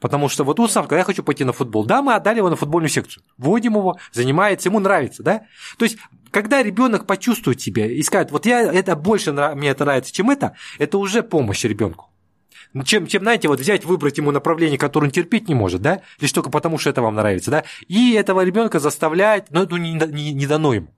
[0.00, 1.84] Потому что вот уставка, я хочу пойти на футбол.
[1.84, 3.22] Да, мы отдали его на футбольную секцию.
[3.38, 5.42] Вводим его, занимается, ему нравится, да?
[5.78, 5.96] То есть,
[6.30, 10.56] когда ребенок почувствует себя и скажет, вот я это больше мне это нравится, чем это,
[10.78, 12.10] это уже помощь ребенку.
[12.84, 16.32] Чем, чем, знаете, вот взять, выбрать ему направление, которое он терпеть не может, да, лишь
[16.32, 20.32] только потому, что это вам нравится, да, и этого ребенка заставлять, ну, это не, не,
[20.32, 20.88] не дано ему.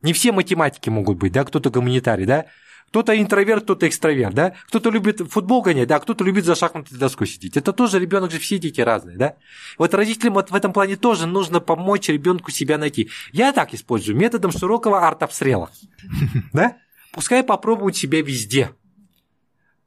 [0.00, 2.46] Не все математики могут быть, да, кто-то гуманитарий, да,
[2.94, 4.54] кто-то интроверт, кто-то экстраверт, да?
[4.68, 7.56] Кто-то любит футбол гонять, да, кто-то любит за шахматной доской сидеть.
[7.56, 9.34] Это тоже ребенок же все дети разные, да?
[9.78, 13.10] Вот родителям вот в этом плане тоже нужно помочь ребенку себя найти.
[13.32, 15.70] Я так использую методом широкого арт-обстрела,
[16.52, 16.76] да?
[17.12, 18.70] Пускай попробуют себя везде.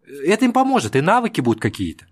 [0.06, 2.08] Это им поможет, и навыки будут какие-то.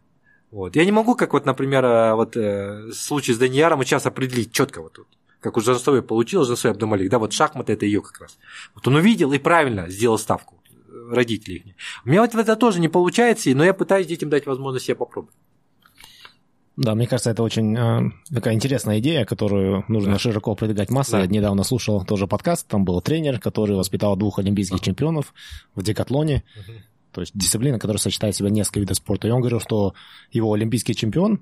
[0.50, 0.78] Вот.
[0.78, 4.82] Я не могу, как вот, например, э, вот э, случай с Данияром сейчас определить четко
[4.82, 5.08] вот тут
[5.42, 8.40] как у Жансовой получилось, Жансой Абдумалик, да, вот шахматы это ее как раз.
[8.74, 10.55] Вот он увидел и правильно сделал ставку
[11.12, 11.76] родителей их.
[12.06, 15.36] У меня вот это тоже не получается, но я пытаюсь детям дать возможность себе попробовать.
[16.78, 20.20] Да, мне кажется, это очень э, такая интересная идея, которую нужно да.
[20.20, 21.14] широко продвигать массы.
[21.14, 21.22] Да.
[21.22, 24.86] Я недавно слушал тоже подкаст, там был тренер, который воспитал двух олимпийских ага.
[24.86, 25.34] чемпионов
[25.74, 26.44] в декатлоне.
[26.58, 26.74] Угу.
[27.14, 29.30] То есть дисциплина, которая сочетает в себя несколько видов спорта.
[29.30, 29.94] И он говорил, что
[30.32, 31.40] его олимпийский чемпион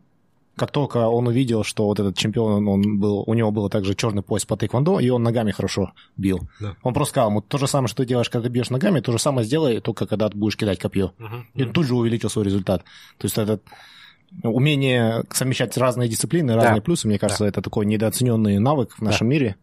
[0.55, 4.21] как только он увидел, что вот этот чемпион, он был, у него было также черный
[4.21, 6.41] пояс по тэквондо, и он ногами хорошо бил.
[6.59, 6.75] Да.
[6.83, 9.11] Он просто сказал, вот то же самое, что ты делаешь, когда ты бьешь ногами, то
[9.11, 11.13] же самое сделай, только когда ты будешь кидать копье.
[11.17, 11.43] Uh-huh.
[11.55, 12.83] И он тут же увеличил свой результат.
[13.17, 13.59] То есть это
[14.43, 16.81] умение совмещать разные дисциплины, разные да.
[16.81, 17.49] плюсы, мне кажется, да.
[17.49, 19.33] это такой недооцененный навык в нашем да.
[19.33, 19.55] мире.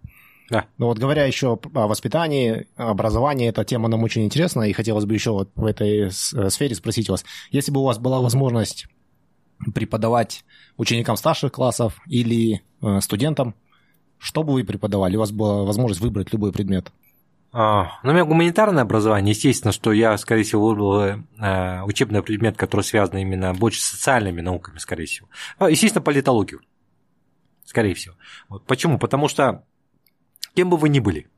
[0.50, 0.64] Да.
[0.78, 5.14] Но вот говоря еще о воспитании, образовании, эта тема нам очень интересна, и хотелось бы
[5.14, 8.88] еще вот в этой сфере спросить вас, если бы у вас была возможность
[9.74, 10.44] преподавать
[10.76, 13.54] ученикам старших классов или э, студентам,
[14.18, 15.16] что бы вы преподавали?
[15.16, 16.92] У вас была возможность выбрать любой предмет.
[17.52, 22.56] А, ну, у меня гуманитарное образование, естественно, что я, скорее всего, выбрал э, учебный предмет,
[22.56, 25.28] который связан именно больше с социальными науками, скорее всего.
[25.58, 26.60] Ну, естественно, политологию,
[27.64, 28.14] скорее всего.
[28.48, 28.64] Вот.
[28.66, 28.98] Почему?
[28.98, 29.64] Потому что
[30.54, 31.28] кем бы вы ни были,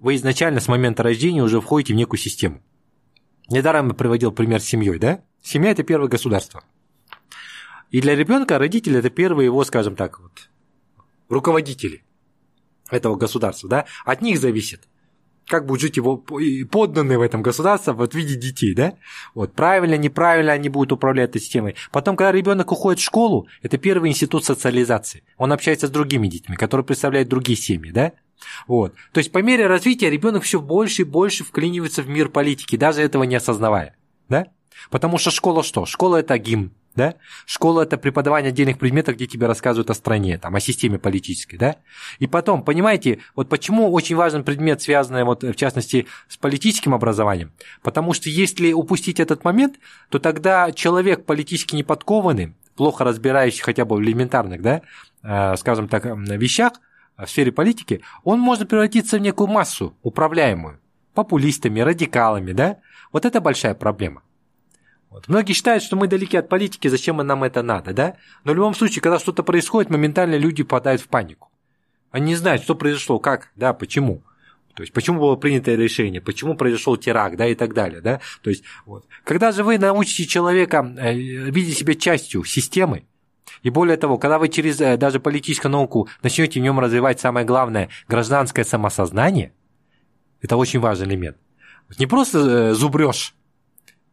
[0.00, 2.60] вы изначально с момента рождения уже входите в некую систему.
[3.48, 5.20] Недаром я приводил пример с семьей, да?
[5.42, 6.64] Семья– это первое государство.
[7.94, 10.50] И для ребенка родители это первые его, скажем так, вот,
[11.28, 12.02] руководители
[12.90, 14.88] этого государства, да, от них зависит,
[15.46, 16.16] как будут жить его
[16.72, 18.94] подданные в этом государстве вот в виде детей, да?
[19.36, 21.76] Вот, правильно, неправильно они будут управлять этой системой.
[21.92, 25.22] Потом, когда ребенок уходит в школу, это первый институт социализации.
[25.36, 28.10] Он общается с другими детьми, которые представляют другие семьи, да?
[28.66, 28.96] Вот.
[29.12, 33.02] То есть по мере развития ребенок все больше и больше вклинивается в мир политики, даже
[33.02, 33.94] этого не осознавая,
[34.28, 34.48] да?
[34.90, 35.86] Потому что школа что?
[35.86, 37.14] Школа это гимн, да?
[37.46, 41.76] Школа– это преподавание отдельных предметов, где тебе рассказывают о стране, там, о системе политической, да?
[42.18, 47.52] И потом, понимаете, вот почему очень важен предмет, связанный, вот, в частности, с политическим образованием?
[47.82, 49.76] Потому что если упустить этот момент,
[50.08, 54.82] то тогда человек политически неподкованный, плохо разбирающий хотя бы в элементарных, да,
[55.22, 56.72] э, скажем так, вещах,
[57.16, 60.80] в сфере политики, он может превратиться в некую массу управляемую
[61.14, 62.78] популистами, радикалами, да?
[63.12, 64.22] Вот это большая проблема.
[65.14, 65.28] Вот.
[65.28, 68.16] Многие считают, что мы далеки от политики, зачем нам это надо, да?
[68.42, 71.52] Но в любом случае, когда что-то происходит, моментально люди попадают в панику.
[72.10, 74.24] Они не знают, что произошло, как, да, почему.
[74.74, 78.20] То есть, почему было принято решение, почему произошел теракт, да, и так далее, да.
[78.42, 79.06] То есть, вот.
[79.22, 83.04] Когда же вы научите человека э, видеть себя частью системы,
[83.62, 87.46] и более того, когда вы через э, даже политическую науку начнете в нем развивать самое
[87.46, 89.52] главное гражданское самосознание,
[90.40, 91.36] это очень важный элемент.
[92.00, 93.36] Не просто э, зубрешь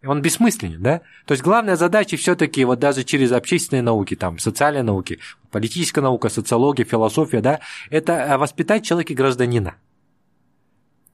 [0.03, 1.01] он бессмысленен, да?
[1.25, 5.19] То есть главная задача все-таки вот даже через общественные науки, там, социальные науки,
[5.51, 7.59] политическая наука, социология, философия, да,
[7.89, 9.75] это э, воспитать человека гражданина.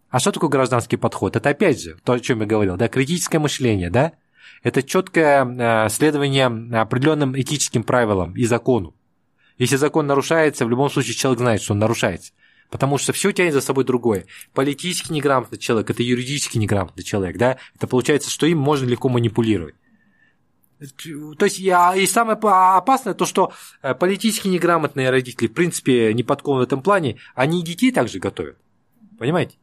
[0.09, 1.35] А что такое гражданский подход?
[1.35, 4.13] Это опять же то, о чем я говорил, да, критическое мышление, да?
[4.63, 6.45] Это четкое э, следование
[6.79, 8.95] определенным этическим правилам и закону.
[9.57, 12.31] Если закон нарушается, в любом случае человек знает, что он нарушается.
[12.69, 14.25] Потому что все тянет за собой другое.
[14.53, 17.57] Политически неграмотный человек– это юридически неграмотный человек, да?
[17.75, 19.75] Это получается, что им можно легко манипулировать.
[21.39, 23.51] То есть, и самое опасное то, что
[23.81, 28.57] э, политически неграмотные родители, в принципе, не подкованы в этом плане, они детей также готовят.
[29.17, 29.57] Понимаете?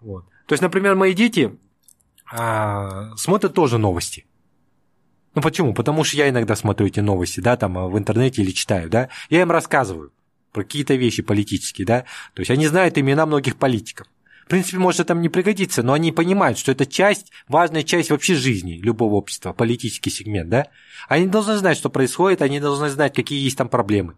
[0.00, 0.26] Вот.
[0.46, 1.58] То есть, например, мои дети
[2.30, 4.26] а, смотрят тоже новости.
[5.34, 5.72] Ну почему?
[5.72, 9.40] Потому что я иногда смотрю эти новости, да, там в интернете или читаю, да, я
[9.40, 10.12] им рассказываю
[10.52, 12.00] про какие-то вещи политические, да,
[12.34, 14.06] то есть они знают имена многих политиков.
[14.44, 18.10] В принципе, может, это им не пригодится, но они понимают, что это часть, важная часть
[18.10, 20.66] вообще жизни любого общества, политический сегмент, да.
[21.08, 24.14] Они должны знать, что происходит, они должны знать, какие есть там проблемы.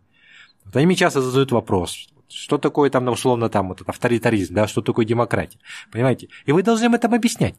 [0.65, 4.83] Вот они мне часто задают вопрос, что такое там, условно, там, вот авторитаризм, да, что
[4.83, 5.59] такое демократия,
[5.93, 6.29] понимаете?
[6.47, 7.55] И вы должны им это объяснять.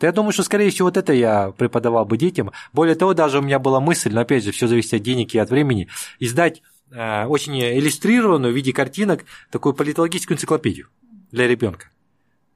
[0.00, 2.50] я думаю, что, скорее всего, вот это я преподавал бы детям.
[2.72, 5.38] Более того, даже у меня была мысль, но опять же, все зависит от денег и
[5.38, 10.88] от времени, издать очень иллюстрированную в виде картинок такую политологическую энциклопедию
[11.30, 11.88] для ребенка.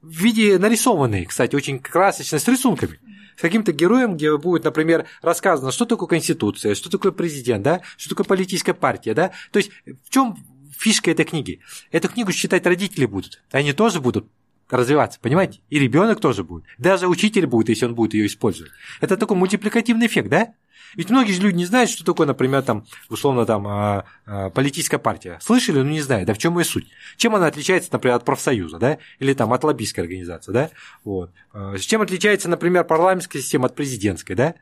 [0.01, 2.99] В виде нарисованной, кстати, очень красочной, с рисунками
[3.37, 8.09] с каким-то героем, где будет, например, рассказано, что такое Конституция, что такое президент, да, что
[8.09, 9.31] такое политическая партия, да.
[9.51, 10.37] То есть в чем
[10.77, 11.61] фишка этой книги?
[11.91, 13.41] Эту книгу читать родители будут.
[13.51, 14.27] Они тоже будут
[14.69, 15.61] развиваться, понимаете?
[15.69, 16.65] И ребенок тоже будет.
[16.77, 18.71] Даже учитель будет, если он будет ее использовать.
[19.01, 20.53] Это такой мультипликативный эффект, да?
[20.95, 25.39] Ведь многие люди не знают, что такое, например, там, условно, там, а, а, политическая партия.
[25.41, 26.27] Слышали, но не знают.
[26.27, 26.87] Да в чем ее суть?
[27.17, 28.97] Чем она отличается, например, от профсоюза, да?
[29.19, 30.69] Или там от лоббистской организации, да?
[31.03, 31.31] Вот.
[31.53, 34.55] А, чем отличается, например, парламентская система от президентской, да?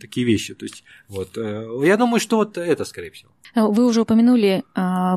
[0.00, 0.54] Такие вещи.
[0.54, 1.36] То есть, вот.
[1.36, 3.30] Э, я думаю, что вот это, скорее всего.
[3.54, 4.64] Вы уже упомянули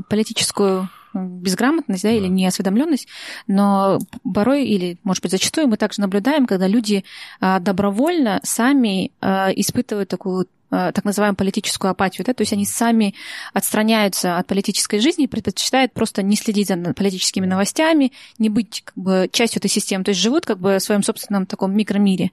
[0.09, 2.15] политическую безграмотность да, да.
[2.15, 3.07] или неосведомленность,
[3.47, 3.99] но
[4.33, 7.03] порой или, может быть, зачастую мы также наблюдаем, когда люди
[7.39, 13.13] а, добровольно сами а, испытывают такую так называемую политическую апатию, да, то есть они сами
[13.53, 18.97] отстраняются от политической жизни и предпочитают просто не следить за политическими новостями, не быть как
[18.97, 22.31] бы, частью этой системы, то есть живут как бы в своем собственном таком микромире.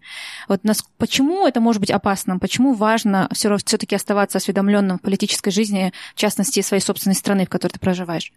[0.49, 5.93] Вот нас, почему это может быть опасным, почему важно все-таки оставаться осведомленным в политической жизни,
[6.15, 8.33] в частности, своей собственной страны, в которой ты проживаешь?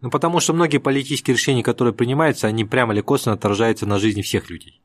[0.00, 4.22] Ну, потому что многие политические решения, которые принимаются, они прямо или косвенно отражаются на жизни
[4.22, 4.80] всех людей.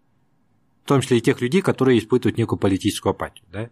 [0.84, 3.46] В том числе и тех людей, которые испытывают некую политическую апатию.
[3.54, 3.70] Да?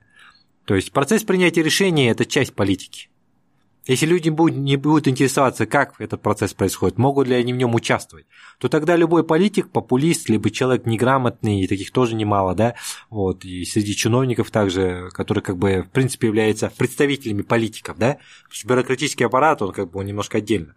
[0.71, 3.09] То есть процесс принятия решений– это часть политики.
[3.87, 8.25] Если люди не будут интересоваться, как этот процесс происходит, могут ли они в нем участвовать,
[8.57, 12.75] то тогда любой политик, популист, либо человек неграмотный, и таких тоже немало, да,
[13.09, 18.17] вот, и среди чиновников также, которые как бы в принципе являются представителями политиков, да,
[18.63, 20.73] бюрократический аппарат, он как бы он немножко отдельно.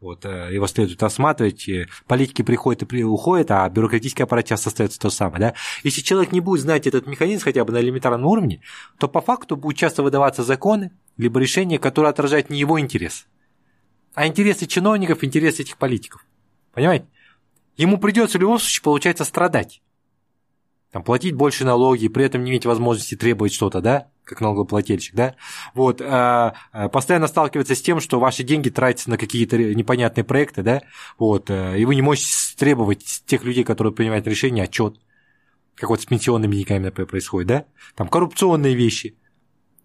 [0.00, 1.68] Вот, э, его следует осматривать,
[2.06, 5.40] политики приходят и уходят, а бюрократический аппарат часто остается то самое.
[5.40, 5.54] Да?
[5.84, 8.60] Если человек не будет знать этот механизм хотя бы на элементарном уровне,
[8.98, 13.26] то по факту будут часто выдаваться законы, либо решения, которые отражают не его интерес,
[14.14, 16.26] а интересы чиновников, интересы этих политиков.
[16.72, 17.06] Понимаете?
[17.76, 19.82] Ему придется в любом случае, получается, страдать.
[20.90, 24.08] Там, платить больше налоги, при этом не иметь возможности требовать что-то, да?
[24.26, 25.36] Как налогоплательщик, да,
[25.72, 30.62] вот, а, а, постоянно сталкиваться с тем, что ваши деньги тратятся на какие-то непонятные проекты,
[30.62, 30.82] да,
[31.16, 34.96] вот, э, и вы не можете требовать тех людей, которые принимают решения, отчет,
[35.76, 39.16] как вот с пенсионными деньгами, например, происходит, да, там коррупционные вещи,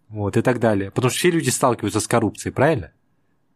[0.10, 2.92] вот, и так далее, потому что все люди сталкиваются с коррупцией, правильно?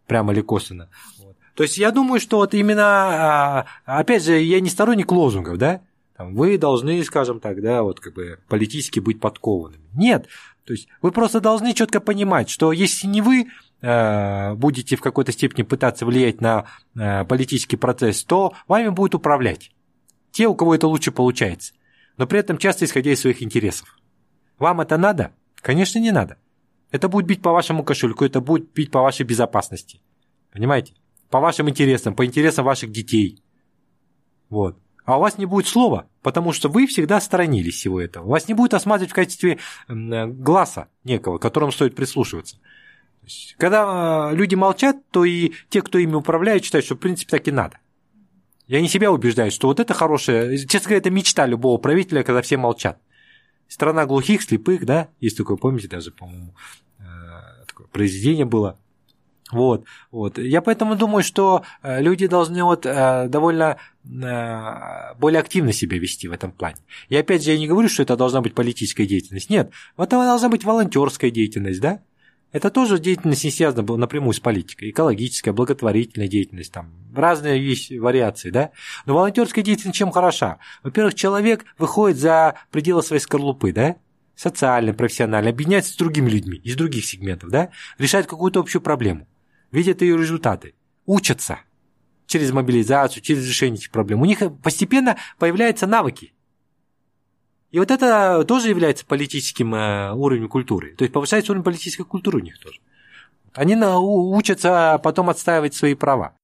[0.05, 0.89] Прямо или косвенно.
[1.19, 1.35] Вот.
[1.55, 5.81] То есть я думаю, что вот именно, а, опять же, я не сторонник лозунгов, да,
[6.17, 9.83] вы должны, скажем так, да, вот как бы политически быть подкованными.
[9.93, 10.27] Нет,
[10.65, 13.47] то есть вы просто должны четко понимать, что если не вы
[13.81, 19.71] э, будете в какой-то степени пытаться влиять на э, политический процесс, то вами будет управлять
[20.31, 21.73] те, у кого это лучше получается,
[22.17, 23.97] но при этом часто исходя из своих интересов.
[24.57, 25.31] Вам это надо?
[25.55, 26.37] Конечно, не надо.
[26.91, 30.01] Это будет бить по вашему кошельку, это будет бить по вашей безопасности.
[30.51, 30.93] Понимаете?
[31.29, 33.43] По вашим интересам, по интересам ваших детей.
[34.49, 38.27] Вот а у вас не будет слова, потому что вы всегда сторонились всего этого.
[38.27, 42.57] Вас не будет осматривать в качестве э, глаза некого, которому стоит прислушиваться.
[43.57, 47.47] Когда э, люди молчат, то и те, кто ими управляет, считают, что в принципе так
[47.47, 47.77] и надо.
[48.67, 52.41] Я не себя убеждаю, что вот это хорошее, честно говоря, это мечта любого правителя, когда
[52.41, 52.99] все молчат.
[53.67, 56.55] Страна глухих, слепых, да, есть такое, помните, даже, по-моему,
[56.99, 57.03] э,
[57.67, 58.79] такое произведение было–
[59.51, 60.39] вот, вот.
[60.39, 66.27] Я поэтому думаю, что э, люди должны вот э, довольно э, более активно себя вести
[66.27, 66.77] в этом плане.
[67.09, 69.51] И опять же, я не говорю, что это должна быть политическая деятельность.
[69.51, 72.01] Нет, это должна быть волонтерская деятельность, да?
[72.53, 74.89] Это тоже деятельность не связана была напрямую с политикой.
[74.89, 78.71] Экологическая, благотворительная деятельность, там разные вещи, вариации, да?
[79.05, 80.57] Но волонтерская деятельность чем хороша?
[80.81, 83.97] Во-первых, человек выходит за пределы своей скорлупы, да?
[84.35, 87.69] социально, профессионально, объединяется с другими людьми из других сегментов, да?
[87.97, 89.27] решает какую-то общую проблему
[89.75, 90.73] видят ее результаты,
[91.05, 91.59] учатся
[92.25, 94.21] через мобилизацию, через решение этих проблем.
[94.21, 96.33] У них постепенно появляются навыки.
[97.71, 100.95] И вот это тоже является политическим э, уровнем культуры.
[100.95, 102.79] То есть повышается уровень политической культуры у них тоже.
[103.53, 106.37] Они учатся потом отстаивать свои права.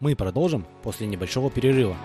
[0.00, 1.96] Мы продолжим после небольшого перерыва.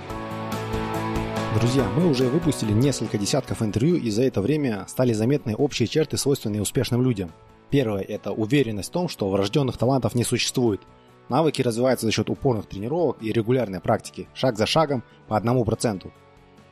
[1.57, 6.17] Друзья, мы уже выпустили несколько десятков интервью, и за это время стали заметны общие черты,
[6.17, 7.31] свойственные успешным людям–
[7.69, 10.81] Первое– это уверенность в том, что врожденных талантов не существует.
[11.29, 16.13] Навыки развиваются за счет упорных тренировок и регулярной практики, шаг за шагом по одному проценту.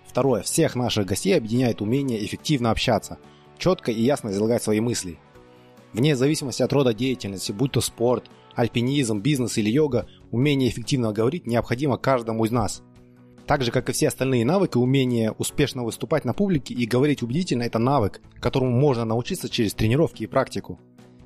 [0.08, 0.44] Второе.
[0.44, 3.18] Всех наших гостей объединяет умение эффективно общаться,
[3.58, 5.20] четко и ясно излагать свои мысли.
[5.92, 11.48] Вне зависимости от рода деятельности, будь то спорт, альпинизм, бизнес или йога, умение эффективно говорить
[11.48, 12.82] необходимо каждому из нас.
[13.48, 17.64] Так же, как и все остальные навыки, умение успешно выступать на публике и говорить убедительно–
[17.64, 20.80] это навык, которому можно научиться через тренировки и практику.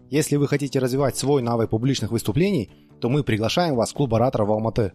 [0.09, 4.49] Если вы хотите развивать свой навык публичных выступлений, то мы приглашаем вас в клуб ораторов
[4.49, 4.91] Алматы.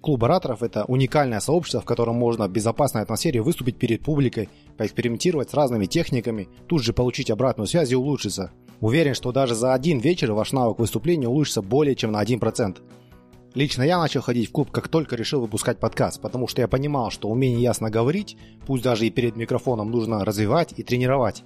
[0.00, 5.50] Клуб ораторов– это уникальное сообщество, в котором можно в безопасной атмосфере выступить перед публикой, поэкспериментировать
[5.50, 8.52] с разными техниками, тут же получить обратную связь и улучшиться.
[8.80, 12.76] Уверен, что даже за один вечер ваш навык выступления улучшится более чем на 1%.
[13.58, 17.10] Лично я начал ходить в клуб, как только решил выпускать подкаст, потому что я понимал,
[17.10, 21.42] что умение ясно говорить, пусть даже и перед микрофоном, нужно развивать и тренировать.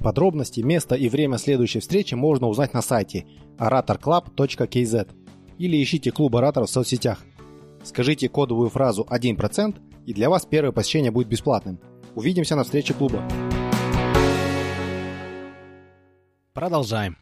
[0.00, 3.26] Подробности, место и время следующей встречи можно узнать на сайте
[3.58, 5.08] oratorclub.kz
[5.58, 7.24] или ищите клуб ораторов в соцсетях.
[7.82, 11.80] Скажите кодовую фразу 1% и для вас первое посещение будет бесплатным.
[12.14, 13.20] Увидимся на встрече клуба.
[16.52, 17.16] Продолжаем.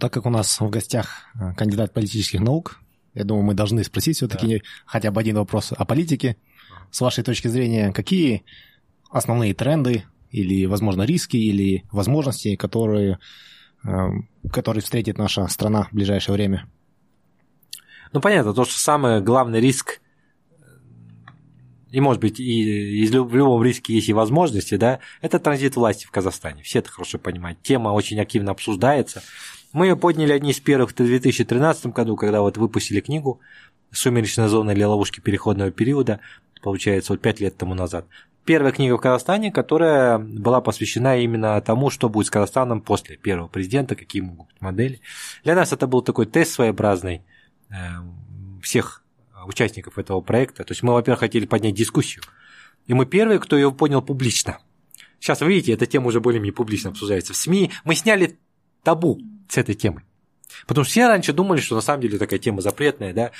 [0.00, 2.80] Так как у нас в гостях э, кандидат политических наук,
[3.14, 4.64] я думаю, мы должны спросить все-таки да.
[4.86, 6.36] хотя бы один вопрос о политике.
[6.90, 8.44] С вашей точки зрения, какие
[9.10, 13.18] основные тренды или, возможно, риски или возможности, которые,
[13.84, 14.08] э,
[14.52, 16.68] которые встретит наша страна в ближайшее время?
[18.12, 20.00] Ну, понятно, то, что самый главный риск,
[21.90, 26.06] и, может быть, и из, в любом риске есть и возможности, да, это транзит власти
[26.06, 26.62] в Казахстане.
[26.62, 27.62] Все это хорошо понимают.
[27.62, 29.22] Тема очень активно обсуждается.
[29.78, 33.40] Мы ее подняли одни из первых в 2013 году, когда вот выпустили книгу
[33.92, 36.18] «Сумеречная зона или ловушки переходного периода»,
[36.60, 38.04] получается, вот пять лет тому назад.
[38.44, 43.46] Первая книга в Казахстане, которая была посвящена именно тому, что будет с Казахстаном после первого
[43.46, 45.00] президента, какие могут быть модели.
[45.44, 47.22] Для нас это был такой тест своеобразный
[47.70, 47.74] э,
[48.60, 49.04] всех
[49.46, 50.64] участников этого проекта.
[50.64, 52.24] То есть мы, во-первых, хотели поднять дискуссию.
[52.88, 54.58] И мы первые, кто ее понял публично.
[55.20, 57.70] Сейчас, вы видите, эта тема уже более-менее публично обсуждается в СМИ.
[57.84, 58.40] Мы сняли
[58.82, 60.04] табу с этой темой.
[60.66, 63.32] Потому что все раньше думали, что на самом деле такая тема запретная, да.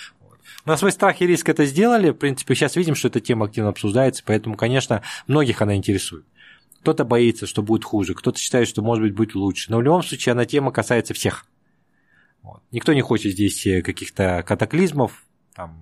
[0.65, 2.11] На свой страх и риск это сделали.
[2.11, 6.25] В принципе, сейчас видим, что эта тема активно обсуждается, поэтому, конечно, многих она интересует.
[6.81, 9.71] Кто-то боится, что будет хуже, кто-то считает, что, может быть, будет лучше.
[9.71, 11.47] Но в любом случае, она тема касается всех.
[12.43, 12.63] Вот.
[12.71, 15.77] Никто не хочет здесь э, каких-то катаклизмов, там,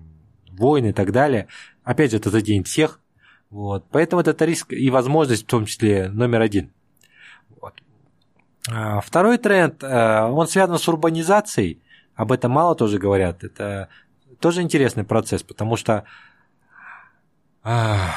[0.51, 1.47] войн и так далее.
[1.83, 2.99] Опять же, это заденет всех.
[3.49, 3.85] Вот.
[3.91, 6.71] Поэтому это риск и возможность, в том числе, номер один.
[8.69, 11.81] А, второй тренд, э, он связан с урбанизацией,
[12.15, 13.89] об этом мало тоже говорят, это
[14.39, 16.03] тоже интересный процесс, потому что
[17.63, 18.11] а,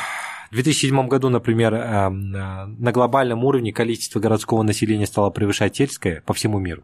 [0.51, 6.35] в 2007 году, например, э, на глобальном уровне количество городского населения стало превышать сельское по
[6.35, 6.83] всему миру.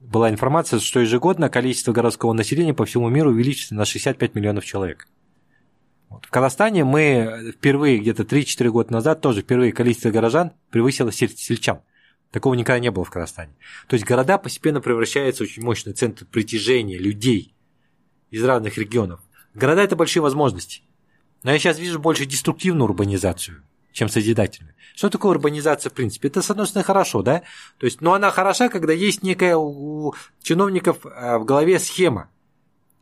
[0.00, 5.06] Была информация, что ежегодно количество городского населения по всему миру увеличится на 65 миллионов человек.
[6.10, 11.80] В Казахстане мы впервые, где-то 3-4 года назад, тоже впервые количество горожан превысило сельчан.
[12.32, 13.52] Такого никогда не было в Казахстане.
[13.86, 17.54] То есть города постепенно превращаются в очень мощный центр притяжения людей
[18.30, 19.20] из разных регионов.
[19.54, 20.82] Города– это большие возможности.
[21.42, 23.62] Но я сейчас вижу больше деструктивную урбанизацию,
[23.92, 24.74] чем созидательную.
[24.96, 26.28] Что такое урбанизация в принципе?
[26.28, 27.42] Это, с одной стороны, хорошо, да?
[27.76, 32.30] То есть, но она хороша, когда есть некая у чиновников э, в голове схема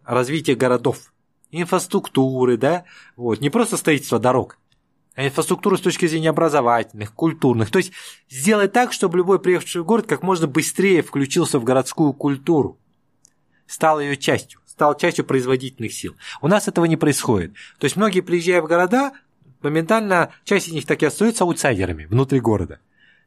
[0.05, 1.13] развития городов,
[1.53, 2.85] инфраструктуры, да?
[3.15, 3.41] Вот.
[3.41, 4.59] Не просто строительство дорог,
[5.21, 7.71] а инфраструктуру с точки зрения образовательных, культурных.
[7.71, 7.93] То есть
[8.31, 12.79] сделать так, чтобы любой приехавший в город как можно быстрее включился в городскую культуру,
[13.67, 16.17] стал ее частью, стал частью производительных сил.
[16.41, 17.53] У нас этого не происходит.
[17.79, 19.13] То есть многие, приезжая в города,
[19.61, 22.81] моментально часть из них так и остаются аутсайдерами внутри города.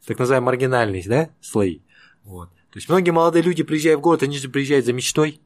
[0.07, 1.81] Так называемые маргинальные да, слои.
[2.23, 2.49] Вот.
[2.71, 5.41] То есть многие молодые люди, приезжая в город, они же приезжают за мечтой.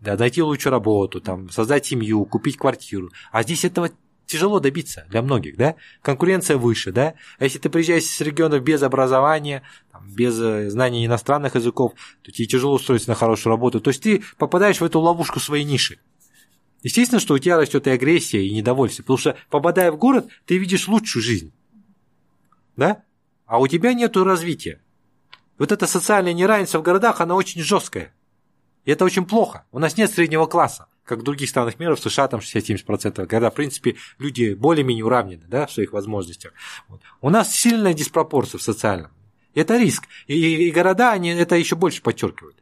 [0.00, 3.12] Да, найти лучшую работу, там, создать семью, купить квартиру.
[3.30, 3.90] А здесь этого
[4.28, 5.74] тяжело добиться для многих, да?
[6.02, 7.14] Конкуренция выше, да?
[7.38, 9.62] А если ты приезжаешь с регионов без образования,
[10.04, 13.80] без э, знания иностранных языков, то тебе тяжело устроиться на хорошую работу.
[13.80, 15.98] То есть ты попадаешь в эту ловушку своей ниши.
[16.82, 20.58] Естественно, что у тебя растет и агрессия, и недовольство, потому что, попадая в город, ты
[20.58, 21.52] видишь лучшую жизнь.
[22.76, 23.02] Да?
[23.46, 24.80] А у тебя нет развития.
[25.58, 28.14] Вот это социальное неравенство в городах, оно очень жесткое.
[28.84, 29.64] И это очень плохо.
[29.72, 33.50] У нас нет среднего класса как в других странах мира, в США там 60-70%, когда,
[33.50, 36.52] в принципе, люди более-менее уравнены да, в своих возможностях.
[36.88, 37.00] Вот.
[37.20, 39.10] У нас сильная диспропорция в социальном.
[39.54, 40.04] Это риск.
[40.26, 42.56] И, и города, они это еще больше подчеркивают.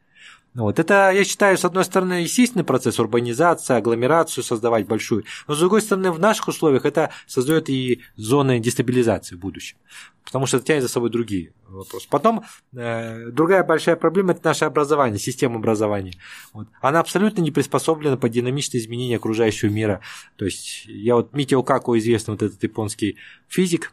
[0.57, 0.79] Вот.
[0.79, 5.83] Это, я считаю, с одной стороны, естественный процесс урбанизации, агломерацию создавать большую, но с другой
[5.83, 9.77] стороны, в наших условиях это создает и зоны дестабилизации в будущем,
[10.25, 12.07] потому что это тянет за собой другие вопросы.
[12.09, 12.43] Потом,
[12.75, 16.15] э, другая большая проблема– это наше образование, система образования.
[16.55, 16.69] Вот.
[16.81, 20.01] Она абсолютно не приспособлена под динамичные изменения окружающего мира.
[20.37, 23.93] То есть, я вот Митио Како, известный вот этот японский физик,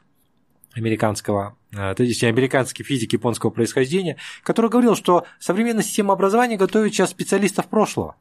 [0.74, 6.94] американского, э, то есть американский физик японского происхождения, который говорил, что современная система образования готовит
[6.94, 8.16] сейчас специалистов прошлого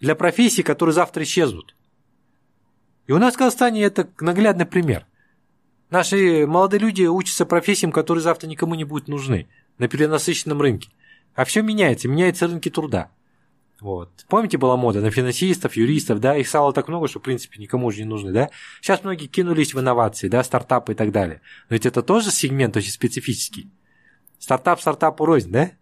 [0.00, 1.74] для профессий, которые завтра исчезнут.
[3.06, 5.06] И у нас в Казахстане это наглядный пример.
[5.90, 9.46] Наши молодые люди учатся профессиям, которые завтра никому не будут нужны
[9.78, 10.90] на перенасыщенном рынке.
[11.34, 13.10] А все меняется, меняются рынки труда.
[13.80, 14.24] Вот.
[14.28, 17.88] Помните, была мода на финансистов, юристов, да, их стало так много, что, в принципе, никому
[17.88, 18.50] уже не нужны, да.
[18.80, 21.40] Сейчас многие кинулись в инновации, да, стартапы и так далее.
[21.68, 23.70] Но ведь это тоже сегмент очень специфический.
[24.38, 25.72] Стартап стартапу рознь, да?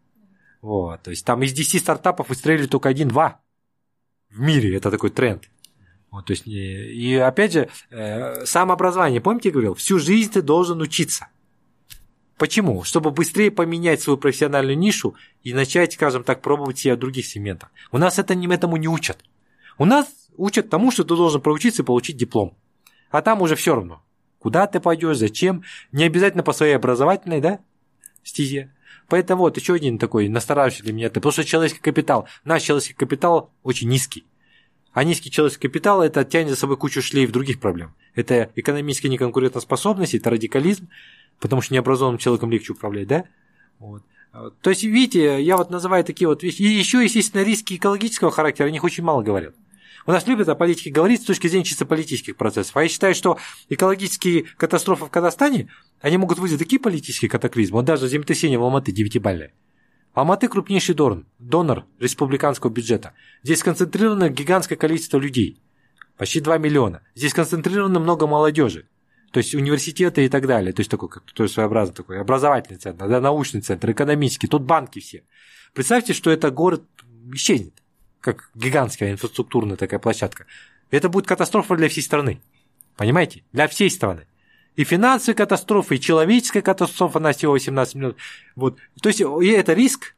[0.63, 3.41] Вот, то есть там из 10 стартапов выстрелили только один-два
[4.31, 5.51] в мире, это такой тренд.
[6.11, 10.81] Вот, то есть, и опять же, э, самообразование, помните, я говорил, всю жизнь ты должен
[10.81, 11.29] учиться.
[12.43, 12.83] Почему?
[12.83, 15.15] Чтобы быстрее поменять свою профессиональную нишу
[15.45, 17.71] и начать, скажем так, пробовать себя в других сегментах.
[17.93, 19.19] У нас это, этому не учат.
[19.79, 22.59] У нас учат тому, что ты должен проучиться и получить диплом.
[23.13, 24.03] А там уже все равно.
[24.41, 25.63] Куда ты пойдешь, зачем.
[25.93, 27.61] Не обязательно по своей образовательной, да,
[28.25, 28.75] стезе.
[29.07, 32.95] Поэтому вот еще один такой настораживающий для меня, это потому что человеческий капитал, наш человеческий
[32.95, 34.27] капитал очень низкий.
[34.93, 37.95] А низкий человеческий капитал это тянет за собой кучу шлейф других проблем.
[38.17, 40.89] Это экономическая неконкурентоспособность, это радикализм,
[41.43, 43.25] потому что необразованным человеком легче управлять, да?
[43.81, 44.03] Вот.
[44.63, 46.63] То есть, видите, я вот называю такие вот вещи.
[46.63, 49.55] И еще, естественно, риски экологического характера, о них очень мало говорят.
[50.07, 52.77] У нас любят о политике говорить с точки зрения чисто политических процессов.
[52.77, 53.39] А я считаю, что
[53.69, 55.69] экологические катастрофы в Казахстане,
[56.01, 57.79] они могут вызвать такие политические катаклизмы.
[57.79, 59.53] Вот даже землетрясение в Алматы 9-бальное.
[60.15, 63.15] Алматы крупнейший донор, донор республиканского бюджета.
[63.43, 65.61] Здесь сконцентрировано гигантское количество людей.
[66.17, 67.03] Почти 2 миллиона.
[67.15, 68.87] Здесь сконцентрировано много молодежи
[69.33, 72.79] то есть университеты и так далее, то есть такой, как, то есть своеобразный такой образовательный
[72.79, 75.25] центр, да, научный центр, экономический, тут банки все.
[75.73, 76.85] Представьте, что это город
[77.33, 77.73] исчезнет,
[78.21, 80.47] как гигантская инфраструктурная такая площадка.
[80.91, 82.43] Это будет катастрофа для всей страны.
[82.97, 83.43] Понимаете?
[83.53, 84.27] Для всей страны.
[84.77, 88.17] И финансовая катастрофа, и человеческая катастрофа на всего 18 минут.
[88.55, 88.79] Вот.
[89.01, 90.15] То есть и это риск,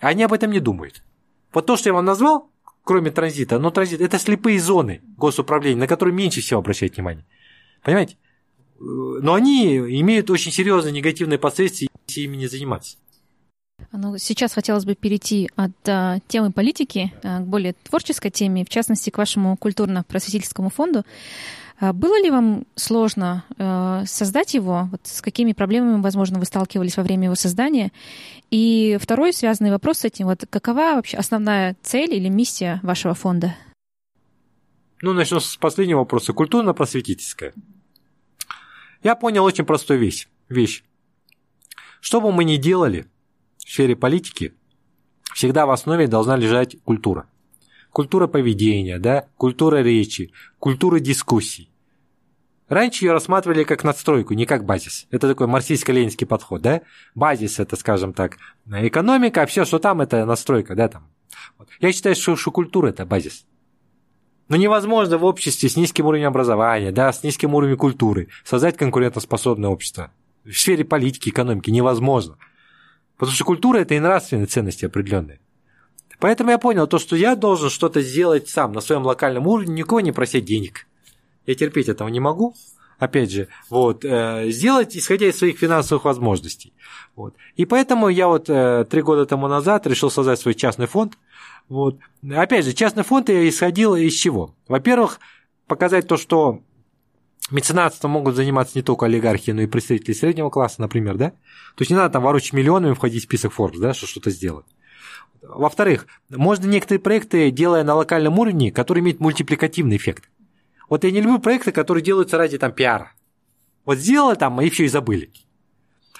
[0.00, 1.04] они об этом не думают.
[1.52, 2.50] Вот то, что я вам назвал,
[2.82, 7.24] кроме транзита, но транзит– это слепые зоны госуправления, на которые меньше всего обращать внимание.
[7.82, 8.16] Понимаете?
[8.78, 12.96] Но они имеют очень серьезные негативные последствия, если ими не заниматься.
[13.92, 18.68] Ну, сейчас хотелось бы перейти от а, темы политики а, к более творческой теме, в
[18.68, 21.04] частности, к вашему культурно-просветительскому фонду.
[21.80, 24.88] А, было ли вам сложно а, создать его?
[24.90, 27.90] Вот с какими проблемами, возможно, вы сталкивались во время его создания?
[28.50, 33.56] И второй связанный вопрос с этим, вот какова вообще основная цель или миссия вашего фонда?
[35.02, 36.32] Ну, начну с последнего вопроса.
[36.32, 37.52] Культурно-просветительская.
[39.02, 40.28] Я понял очень простую вещь.
[40.48, 40.84] вещь.
[42.00, 43.06] Что бы мы ни делали
[43.58, 44.54] в сфере политики,
[45.34, 47.28] всегда в основе должна лежать культура.
[47.90, 51.68] Культура поведения, да, культура речи, культура дискуссий.
[52.68, 55.06] Раньше ее рассматривали как надстройку, не как базис.
[55.10, 56.80] Это такой марксистско-ленинский подход, да?
[57.14, 61.08] Базис это, скажем так, экономика, а все, что там, это настройка, да, там.
[61.80, 63.44] Я считаю, что, что культура это базис.
[64.52, 69.70] Но невозможно в обществе с низким уровнем образования, да, с низким уровнем культуры создать конкурентоспособное
[69.70, 70.10] общество.
[70.44, 72.36] В сфере политики, экономики невозможно.
[73.16, 75.40] Потому что культура– это и нравственные ценности определенные.
[76.18, 80.00] Поэтому я понял то, что я должен что-то сделать сам на своем локальном уровне, никого
[80.00, 80.86] не просить денег.
[81.46, 82.54] Я терпеть этого не могу.
[82.98, 86.72] Опять же, вот, э, сделать, исходя из своих финансовых возможностей.
[87.16, 87.34] Вот.
[87.56, 91.18] И поэтому я вот э, три года тому назад решил создать свой частный фонд–
[91.68, 91.98] вот.
[92.30, 94.54] Опять же, частный фонд я исходил из чего?
[94.68, 95.20] Во-первых,
[95.66, 96.60] показать то, что
[97.50, 101.30] меценатством могут заниматься не только олигархи, но и представители среднего класса, например, да?
[101.30, 104.66] То есть не надо там ворочать миллионами входить в список Forbes, да, что что-то сделать.
[105.40, 110.28] Во-вторых, можно некоторые проекты, делая на локальном уровне, которые имеют мультипликативный эффект.
[110.92, 113.14] Вот я не люблю проекты, которые делаются ради там пиара.
[113.86, 115.32] Вот сделали там, и все и забыли.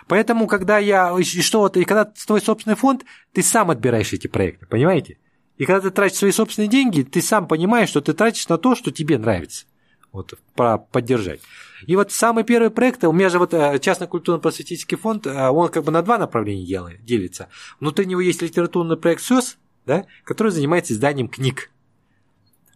[0.08, 3.04] Поэтому, когда я, и что вот, и когда твой собственный фонд,
[3.34, 5.18] ты сам отбираешь эти проекты, понимаете?
[5.58, 8.74] И когда ты тратишь свои собственные деньги, ты сам понимаешь, что ты тратишь на то,
[8.74, 9.66] что тебе нравится.
[10.10, 11.42] Вот, про поддержать.
[11.86, 15.68] И вот самый первый проект, у меня же вот э, частный культурно-просветительский фонд, э, он
[15.68, 17.48] как бы на два направления делает, делится.
[17.78, 21.68] Внутри него есть литературный проект СОС, да, который занимается изданием книг.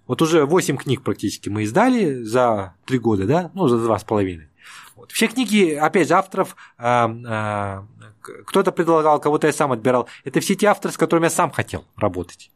[0.06, 4.04] Вот уже 8 книг практически мы издали за 3 года, да, ну, за два с
[4.04, 4.48] половиной.
[4.94, 5.12] Вот.
[5.12, 7.82] Все книги, опять же, авторов, э, э,
[8.46, 10.08] кто-то предлагал, кого-то я сам отбирал.
[10.24, 12.50] Это все те авторы, с которыми я сам хотел работать.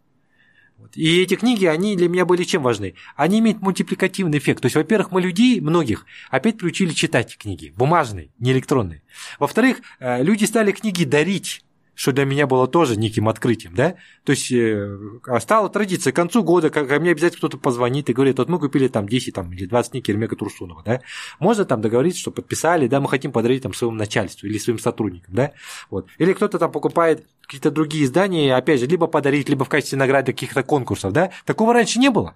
[0.95, 2.95] И эти книги, они для меня были чем важны?
[3.15, 4.63] Они имеют мультипликативный эффект.
[4.63, 9.03] То есть, во-первых, мы людей, многих, опять приучили читать книги, бумажные, не электронные.
[9.39, 11.63] Во-вторых, э, люди стали книги дарить
[12.01, 13.97] что для меня было тоже неким открытием, да?
[14.25, 14.97] То есть э,
[15.39, 18.89] стала традиция к концу года, ко мне обязательно кто-то позвонит и говорит, вот мы купили
[18.89, 21.03] там 10 там, или 20 книг Ермека Турсунова, да?
[21.41, 25.35] Можно там договориться, что подписали, да, мы хотим подарить там своему начальству или своим сотрудникам,
[25.35, 25.53] да?
[25.91, 26.09] Вот.
[26.17, 30.33] Или кто-то там покупает какие-то другие издания, опять же, либо подарить, либо в качестве награды
[30.33, 31.33] каких-то конкурсов, да?
[31.45, 32.35] Такого раньше не было.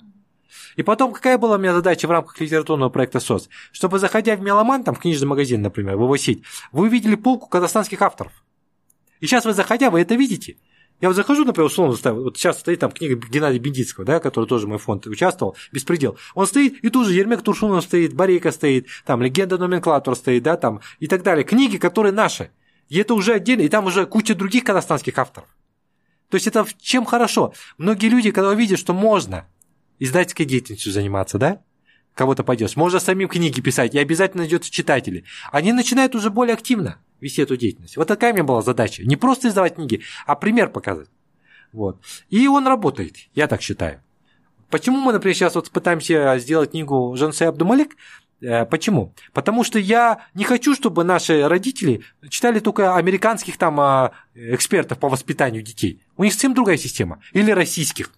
[0.76, 3.48] И потом, какая была у меня задача в рамках литературного проекта СОС?
[3.72, 7.48] Чтобы, заходя в Меломан, там, в книжный магазин, например, в его сеть, вы увидели полку
[7.48, 8.43] казахстанских авторов.
[9.24, 10.58] И сейчас вы, заходя, вы это видите.
[11.00, 14.68] Я вот захожу, например, условно, вот сейчас стоит там книга Геннадия Бендицкого, да, который тоже
[14.68, 16.18] мой фонд участвовал, «Беспредел».
[16.34, 20.58] Он стоит, и тут же Ермек Туршунов стоит, Барейка стоит, там «Легенда номенклатор» стоит, да,
[20.58, 21.42] там, и так далее.
[21.42, 22.50] Книги, которые наши.
[22.90, 25.48] И это уже отдельно, и там уже куча других казахстанских авторов.
[26.28, 27.54] То есть это чем хорошо?
[27.78, 29.48] Многие люди, когда увидят, что можно
[30.00, 31.62] издательской деятельностью заниматься, да,
[32.12, 36.98] кого-то пойдет, можно самим книги писать, и обязательно найдется читатели, они начинают уже более активно
[37.24, 37.96] вести эту деятельность.
[37.96, 39.02] Вот такая у меня была задача.
[39.04, 41.08] Не просто издавать книги, а пример показать.
[41.72, 42.00] Вот.
[42.30, 44.00] И он работает, я так считаю.
[44.70, 47.96] Почему мы, например, сейчас вот пытаемся сделать книгу Жансе Абдумалик?
[48.40, 49.14] Э, почему?
[49.32, 55.08] Потому что я не хочу, чтобы наши родители читали только американских там а, экспертов по
[55.08, 56.00] воспитанию детей.
[56.16, 57.20] У них совсем другая система.
[57.32, 58.10] Или российских.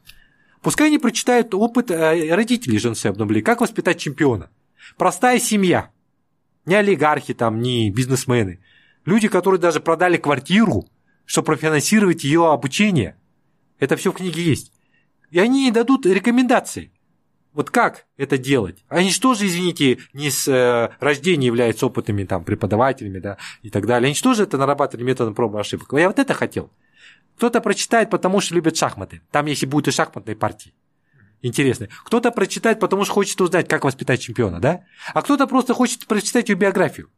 [0.62, 4.50] Пускай они прочитают опыт э, родителей Жансе Абдумалик, как воспитать чемпиона.
[4.96, 5.90] Простая семья.
[6.64, 8.60] Не олигархи там, не бизнесмены.
[9.06, 10.84] Люди, которые даже продали квартиру,
[11.24, 13.16] чтобы профинансировать ее обучение.
[13.78, 14.72] Это все в книге есть.
[15.30, 16.92] И они дадут рекомендации.
[17.52, 18.84] Вот как это делать?
[18.88, 24.08] Они же, извините, не с э, рождения являются опытными там, преподавателями да, и так далее.
[24.08, 25.88] Они же это нарабатывали методом пробы ошибок?
[25.92, 26.70] Я вот это хотел.
[27.36, 29.22] Кто-то прочитает, потому что любит шахматы.
[29.30, 30.74] Там, если будут и шахматные партии.
[31.42, 31.88] Интересные.
[32.04, 34.84] Кто-то прочитает, потому что хочет узнать, как воспитать чемпиона, да?
[35.14, 37.08] А кто-то просто хочет прочитать ее биографию.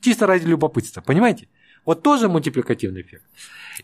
[0.00, 1.48] Чисто ради любопытства, понимаете?
[1.84, 3.24] Вот тоже мультипликативный эффект.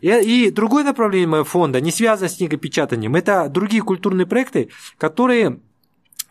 [0.00, 3.14] И, и другое направление фонда не связано с книгопечатанием.
[3.16, 5.60] Это другие культурные проекты, которые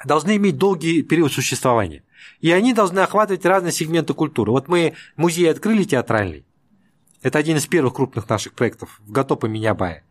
[0.04, 2.04] должны иметь долгий период существования.
[2.42, 4.52] И они должны охватывать разные сегменты культуры.
[4.52, 6.46] Вот мы музей открыли театральный.
[7.22, 10.04] Это один из первых крупных наших проектов в Гатопе Минябае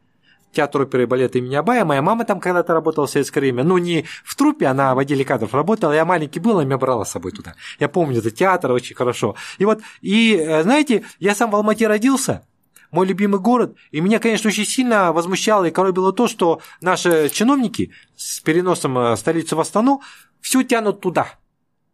[0.55, 1.85] театр оперы и балета имени Абая.
[1.85, 3.65] Моя мама там когда-то работала в советское время.
[3.65, 5.93] Ну, не в трупе, она в отделе кадров работала.
[5.93, 7.55] Я маленький был, и меня брала с собой туда.
[7.79, 9.37] Я помню этот театр очень хорошо.
[9.59, 12.47] И вот, и э, знаете, я сам в Алмате родился,
[12.95, 13.77] мой любимый город.
[13.91, 19.17] И меня, конечно, очень сильно возмущало и коробило то, что наши чиновники с переносом э,
[19.17, 20.01] столицы в Астану
[20.41, 21.27] все тянут туда.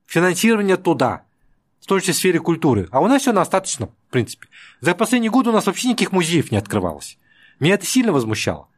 [0.06, 1.22] Финансирование туда.
[1.80, 2.88] В том числе в сфере культуры.
[2.90, 4.48] А у нас все на остаточном, в принципе.
[4.80, 7.16] За последние годы у нас вообще никаких музеев не открывалось.
[7.60, 8.68] Меня это сильно возмущало.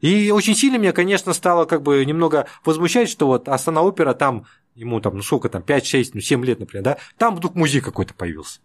[0.00, 4.46] И очень сильно меня, конечно, стало как бы немного возмущать, что вот Астана опера там,
[4.74, 7.80] ему там, ну сколько там, 5, 6, ну 7 лет, например, да, там вдруг музей
[7.80, 8.60] какой-то появился.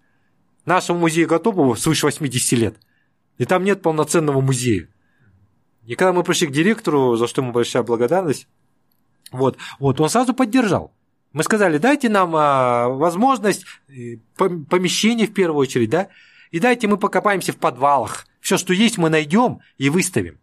[0.65, 2.75] Нашему музею Готового свыше 80 лет.
[3.37, 4.89] И там нет полноценного музея.
[5.85, 8.47] И когда мы пришли к директору, за что ему большая благодарность,
[9.31, 10.93] вот, вот, он сразу поддержал.
[11.33, 16.09] Мы сказали, дайте нам а, возможность, э, помещение в первую очередь, да,
[16.51, 20.39] и дайте мы покопаемся в подвалах, все, что есть, мы найдем и выставим.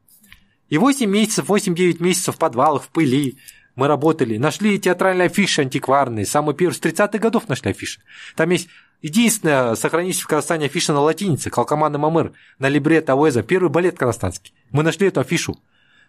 [0.68, 3.38] И 8 месяцев, 8-9 месяцев в подвалах, в пыли
[3.74, 4.38] мы работали.
[4.38, 6.26] Нашли театральные афиши антикварные.
[6.26, 8.00] Самые первые, с 30-х годов нашли афиши.
[8.34, 8.68] Там есть
[9.02, 13.96] единственная сохранившаяся в Казахстане афиша на латинице, Калкаман и Мамыр, на либрет Ауэза, первый балет
[13.96, 14.52] казахстанский.
[14.70, 15.58] Мы нашли эту афишу.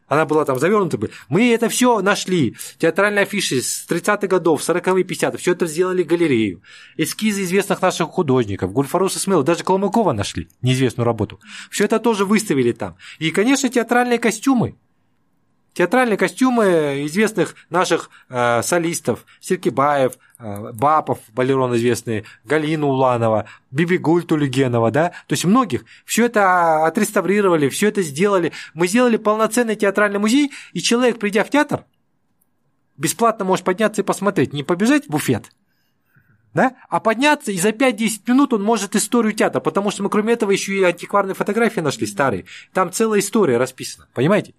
[0.10, 1.00] Она была там завернута.
[1.30, 2.56] Мы это все нашли.
[2.80, 5.38] Театральные афиши с 30-х годов, 40-е, 50-е.
[5.38, 6.62] Все это сделали галерею.
[6.98, 8.74] Эскизы известных наших художников.
[8.74, 11.40] Гульфарус Исмаил, даже Калмыкова нашли, неизвестную работу.
[11.70, 12.98] Все это тоже выставили там.
[13.20, 14.76] И, конечно, театральные костюмы.
[15.74, 24.92] Театральные костюмы известных наших э, солистов, Серкибаев, э, Бапов, балерон известный, Галина Уланова, Бибигуль Тулигенова,
[24.92, 25.86] да, то есть многих.
[26.06, 28.52] Все это отреставрировали, все это сделали.
[28.74, 31.86] Мы сделали полноценный театральный музей, и человек, придя в театр,
[32.98, 35.52] бесплатно может подняться и посмотреть, не побежать в буфет,
[36.54, 36.76] да?
[36.90, 40.52] А подняться, и за 5-10 минут он может историю театра, потому что мы, кроме этого,
[40.52, 42.46] еще и антикварные фотографии нашли старые.
[42.74, 44.54] Там целая история расписана, понимаете?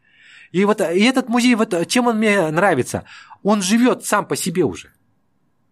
[0.52, 3.04] И вот и этот музей, вот чем он мне нравится,
[3.42, 4.88] он живет сам по себе уже.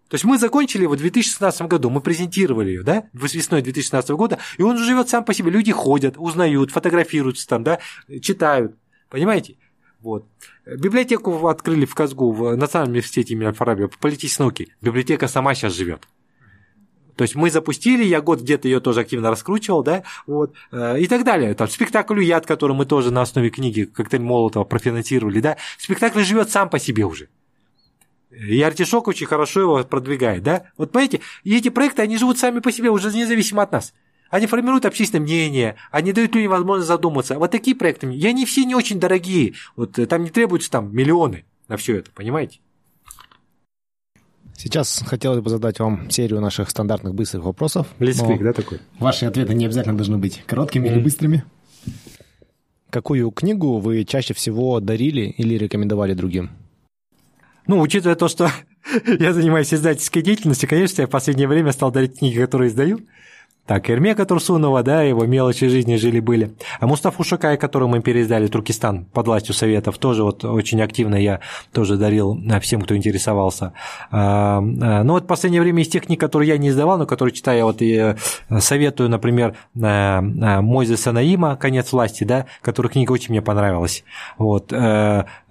[0.09, 4.39] То есть мы закончили его в 2016 году, мы презентировали ее, да, весной 2016 года,
[4.57, 5.51] и он живет сам по себе.
[5.51, 7.79] Люди ходят, узнают, фотографируются там, да,
[8.23, 8.75] читают.
[9.11, 9.57] Понимаете?
[10.01, 10.27] Вот.
[10.65, 14.77] Библиотеку открыли в Казгу, в Национальном университете имени Аль-Фараби, по политической науке.
[14.81, 16.07] Библиотека сама сейчас живет.
[17.19, 21.09] То есть мы запустили, я год где-то ее тоже активно раскручивал, да, вот, э, и
[21.09, 21.53] так далее.
[21.55, 26.49] Там спектакль «Яд», который мы тоже на основе книги «Коктейль Молотова» профинансировали, да, спектакль живет
[26.49, 27.29] сам по себе уже.
[28.31, 30.67] И Артишок очень хорошо его продвигает, да.
[30.77, 33.95] Вот понимаете, и эти проекты, они живут сами по себе, уже независимо от нас.
[34.31, 37.37] Они формируют общественное мнение, они дают людям возможность задуматься.
[37.37, 39.55] Вот такие проекты, и они все не очень дорогие.
[39.75, 42.61] Вот э, там не требуются там миллионы на все это, понимаете?
[44.59, 47.87] Сейчас хотелось бы задать вам серию наших стандартных быстрых вопросов.
[48.01, 48.81] Блицквик, да, такой?
[48.99, 50.93] Ваши ответы не обязательно должны быть короткими mm.
[50.93, 51.45] или быстрыми.
[52.91, 56.51] Какую книгу вы чаще всего дарили или рекомендовали другим?
[57.69, 58.51] Ну, учитывая то, что
[59.21, 62.99] я занимаюсь издательской деятельностью, конечно, я в последнее время стал дарить книги, которые издаю.
[63.69, 66.53] Так, Эрмека Турсунова, да, его «Мелочи жизни» жили-были.
[66.81, 71.41] А Мустафу Шакая, которого мы переиздали, Туркестан, под властью Советов, тоже вот очень активно я
[71.71, 73.75] тоже дарил всем, кто интересовался.
[74.11, 77.05] А, а, ну вот в последнее время из тех книг, которые я не издавал, но
[77.05, 78.15] которые читаю, вот и э,
[78.59, 84.03] советую, например, э, э, Мойзеса Наима «Конец власти», да, которая книга очень мне понравилась.
[84.39, 84.73] Вот.
[84.73, 84.77] И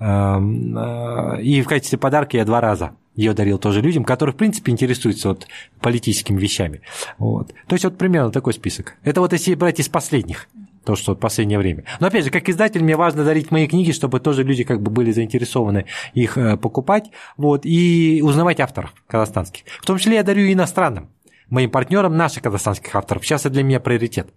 [0.01, 5.47] в качестве подарка я два раза ее дарил тоже людям, которые, в принципе, интересуются вот
[5.81, 6.81] политическими вещами.
[7.17, 7.51] Вот.
[7.67, 8.95] То есть вот примерно такой список.
[9.03, 10.47] Это вот если брать из последних
[10.85, 11.83] то, что в последнее время.
[11.99, 14.89] Но опять же, как издатель, мне важно дарить мои книги, чтобы тоже люди как бы
[14.89, 19.63] были заинтересованы их э, покупать вот, и узнавать авторов казахстанских.
[19.81, 21.09] В том числе я дарю иностранным,
[21.49, 23.25] моим партнерам наших казахстанских авторов.
[23.25, 24.29] Сейчас это для меня приоритет.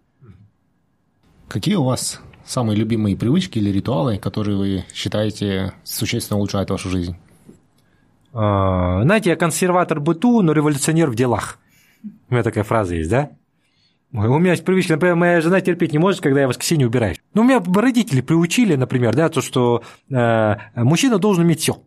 [1.46, 7.16] Какие у вас самые любимые привычки или ритуалы, которые вы считаете существенно улучшают вашу жизнь?
[8.32, 11.58] А, знаете, я консерватор быту, но революционер в делах.
[12.28, 13.30] У меня такая фраза есть, да?
[14.12, 17.18] У меня есть привычка, например, моя жена терпеть не может, когда я в воскресенье убираюсь.
[17.34, 21.80] Ну, меня родители приучили, например, да, то, что э, мужчина должен уметь все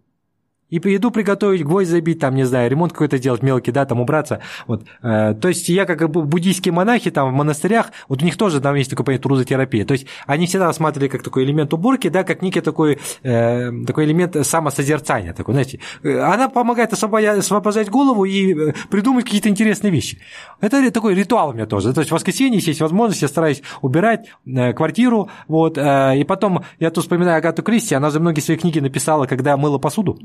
[0.74, 4.40] и еду приготовить, гвоздь забить, там, не знаю, ремонт какой-то делать мелкий, да, там убраться.
[4.66, 4.86] Вот.
[5.04, 8.76] Э, то есть я как буддийские монахи там в монастырях, вот у них тоже там
[8.76, 9.86] есть такое понятие трудотерапия.
[9.86, 14.06] То есть они всегда рассматривали как такой элемент уборки, да, как некий такой, э, такой
[14.06, 15.34] элемент самосозерцания.
[15.34, 15.80] Такой, знаете.
[16.02, 20.20] Э, она помогает освобождать голову и придумать какие-то интересные вещи.
[20.60, 21.94] Это такой ритуал у меня тоже.
[21.94, 24.30] То есть в воскресенье, если есть возможность, я стараюсь убирать
[24.76, 29.26] квартиру, вот, и потом я тут вспоминаю Агату Кристи, она же многие свои книги написала,
[29.26, 30.20] когда мыла посуду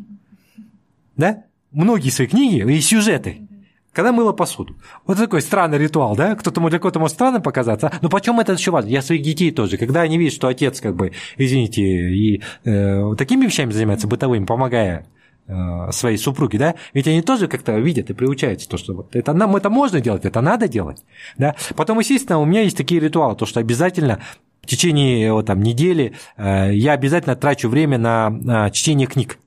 [1.18, 1.44] да?
[1.70, 3.46] Многие свои книги и сюжеты,
[3.92, 4.76] когда мыла посуду.
[5.06, 6.34] Вот такой странный ритуал, да?
[6.34, 8.88] Кто-то для кого-то может странным показаться, но почем это еще важно?
[8.88, 13.44] Я своих детей тоже, когда они видят, что отец, как бы, извините, и э, такими
[13.44, 15.06] вещами занимается бытовыми, помогая
[15.46, 19.34] э, своей супруге, да, ведь они тоже как-то видят и приучаются, то, что вот это
[19.34, 21.04] нам это можно делать, это надо делать,
[21.36, 21.56] да.
[21.76, 24.20] Потом, естественно, у меня есть такие ритуалы, то, что обязательно
[24.62, 29.38] в течение вот, там, недели э, я обязательно трачу время на, на чтение книг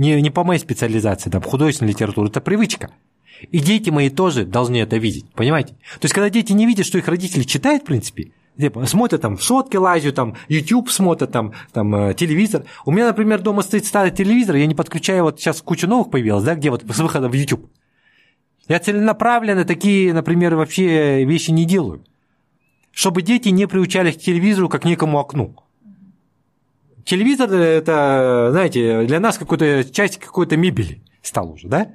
[0.00, 2.90] не, не по моей специализации, там, художественная литература, это привычка.
[3.50, 5.74] И дети мои тоже должны это видеть, понимаете?
[5.74, 8.32] То есть, когда дети не видят, что их родители читают, в принципе,
[8.86, 12.64] смотрят там, в сотке лазят, там, YouTube смотрят, там, там, э, телевизор.
[12.86, 16.44] У меня, например, дома стоит старый телевизор, я не подключаю, вот сейчас куча новых появилась,
[16.44, 17.70] да, где вот с выхода в YouTube.
[18.68, 22.04] Я целенаправленно такие, например, вообще вещи не делаю.
[22.90, 25.56] Чтобы дети не приучались к телевизору как к некому окну.
[27.10, 31.88] Телевизор– это, знаете, для нас какой-то часть какой-то мебели стал уже, да?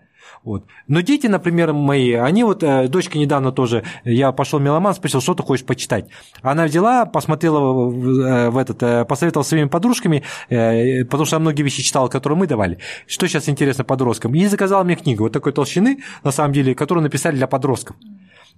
[0.44, 0.66] Вот.
[0.90, 5.34] Но дети, например, мои, они вот, э, дочка недавно тоже, я пошел меломан, спросил, что
[5.34, 6.10] ты хочешь почитать.
[6.42, 12.10] Она взяла, посмотрела в, э, этот, э, посоветовала своими подружками, потому что многие вещи читала,
[12.10, 16.32] которые мы давали, что сейчас интересно подросткам, и заказала мне книгу вот такой толщины, на
[16.32, 17.96] самом деле, которую написали для подростков.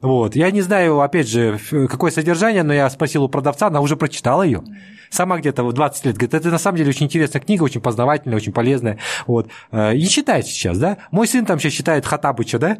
[0.02, 0.36] Вот.
[0.36, 4.44] Я не знаю, опять же, какое содержание, но я спросил у продавца, она уже прочитала
[4.44, 4.64] ее.
[5.10, 6.16] Сама где-то в 20 лет.
[6.16, 9.00] Говорит, это на самом деле очень интересная книга, очень познавательная, очень полезная.
[9.26, 9.50] Вот.
[9.72, 10.98] Э, и читает сейчас, да.
[11.12, 12.78] Мой сын там сейчас читает Хатабыча, да.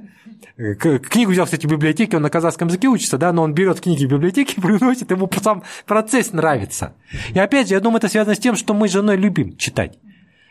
[0.58, 4.06] Книгу взял, кстати, в библиотеке, он на казахском языке учится, да, но он берет книги
[4.06, 6.94] в библиотеке, приносит, ему сам процесс нравится.
[7.34, 9.98] И опять же, я думаю, это связано с тем, что мы с женой любим читать.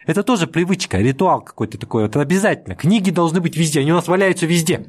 [0.06, 2.06] Это тоже привычка, ритуал какой-то такой.
[2.06, 2.74] Это обязательно.
[2.74, 4.86] Книги должны быть везде, они у нас валяются везде.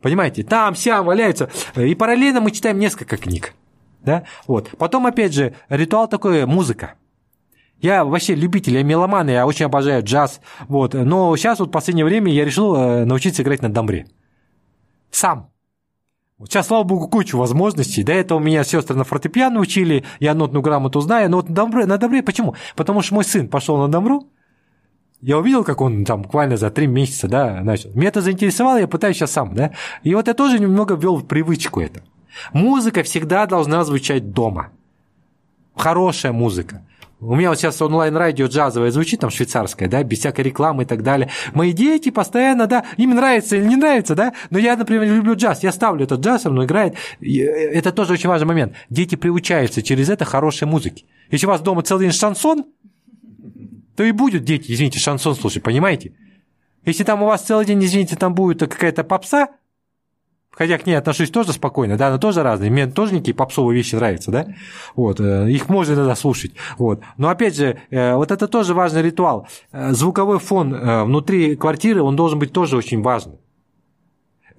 [0.00, 1.50] Понимаете, там, вся валяются.
[1.76, 3.54] И параллельно мы читаем несколько книг.
[4.02, 4.24] Да?
[4.46, 4.70] Вот.
[4.78, 6.94] Потом, опять же, ритуал такой– музыка.
[7.80, 10.40] Я вообще любитель, я меломан, я очень обожаю джаз.
[10.68, 10.94] Вот.
[10.94, 14.06] Но сейчас вот в последнее время я решил э, научиться играть на домбре.
[15.10, 15.50] Сам.
[16.44, 18.02] Сейчас, слава богу, кучу возможностей.
[18.02, 21.86] До этого меня сестры на фортепиано учили, я нотную грамоту знаю, но вот на домбре,
[21.86, 22.54] на домбре почему?
[22.76, 24.26] Потому что мой сын пошел на домбру,
[25.22, 27.90] я увидел, как он там буквально за три месяца, да, начал.
[27.94, 29.72] Меня это заинтересовало, я пытаюсь сейчас сам, да.
[30.02, 32.02] И вот я тоже немного ввел в привычку это.
[32.52, 34.70] Музыка всегда должна звучать дома.
[35.76, 36.82] Хорошая музыка.
[37.20, 41.02] У меня вот сейчас онлайн-радио джазовое звучит, там швейцарское, да, без всякой рекламы и так
[41.02, 41.28] далее.
[41.52, 45.62] Мои дети постоянно, да, им нравится или не нравится, да, но я, например, люблю джаз,
[45.62, 46.94] я ставлю этот джаз, он играет.
[47.20, 48.72] Э, это тоже очень важный момент.
[48.88, 51.04] Дети приучаются через это хорошей музыке.
[51.30, 52.64] Если у вас дома целый день шансон,
[54.00, 56.14] то и будет дети, извините, шансон слушать, понимаете?
[56.86, 59.48] Если там у вас целый день, извините, там будет какая-то попса,
[60.50, 63.96] хотя к ней отношусь тоже спокойно, да, она тоже разная, мне тоже некие попсовые вещи
[63.96, 64.46] нравятся, да,
[64.96, 67.02] вот, э, их можно иногда слушать, вот.
[67.18, 69.46] Но опять же, э, вот это тоже важный ритуал.
[69.70, 70.72] Э, звуковой фон
[71.04, 73.36] внутри квартиры, он должен быть тоже очень важным.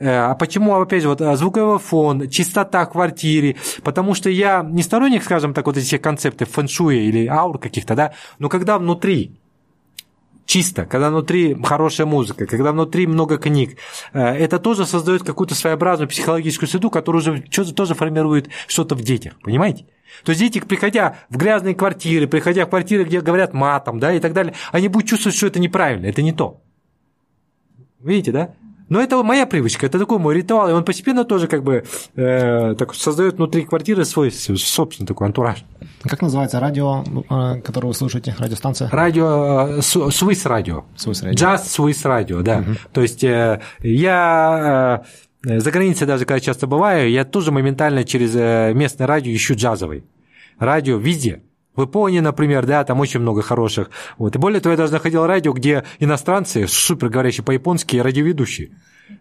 [0.03, 3.57] А почему, опять же, вот звуковой фон, чистота в квартире?
[3.83, 8.13] Потому что я не сторонник, скажем так, вот этих концептов фэншуя или аур каких-то, да,
[8.39, 9.39] но когда внутри
[10.51, 13.77] чисто, когда внутри хорошая музыка, когда внутри много книг,
[14.11, 17.41] э, это тоже создает какую-то своеобразную психологическую среду, которая уже
[17.73, 19.85] тоже формирует что-то в детях, понимаете?
[20.25, 24.19] То есть дети, приходя в грязные квартиры, приходя в квартиры, где говорят матом, да, и
[24.19, 26.61] так далее, они будут чувствовать, что это неправильно, это не то.
[28.01, 28.53] Видите, да?
[28.91, 31.85] Но это моя привычка, это такой мой ритуал, и он постепенно тоже как бы
[32.17, 35.63] э, так создает внутри квартиры свой собственный такой антураж.
[36.03, 38.89] Как называется радио, э, которое вы слушаете, радиостанция?
[38.91, 40.83] Радио, э, Swiss Radio.
[40.97, 41.35] Swiss Radio.
[41.35, 42.57] Just Swiss Radio, да.
[42.57, 42.71] Угу.
[42.91, 45.05] То есть э, я
[45.41, 48.35] за границей даже, когда часто бываю, я тоже моментально через
[48.75, 50.03] местное радио ищу джазовый.
[50.59, 51.43] Радио везде.
[51.75, 53.91] В Японии, например, да, там очень много хороших.
[54.17, 54.35] Вот.
[54.35, 58.71] И более того, я даже находил радио, где иностранцы, супер говорящие по-японски, радиоведущие.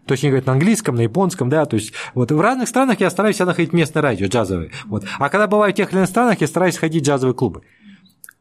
[0.05, 3.01] То есть они говорят на английском, на японском, да, то есть вот в разных странах
[3.01, 4.71] я стараюсь находить местное радио джазовое.
[4.85, 5.03] Вот.
[5.19, 7.61] А когда бываю в тех или иных странах, я стараюсь ходить в джазовые клубы.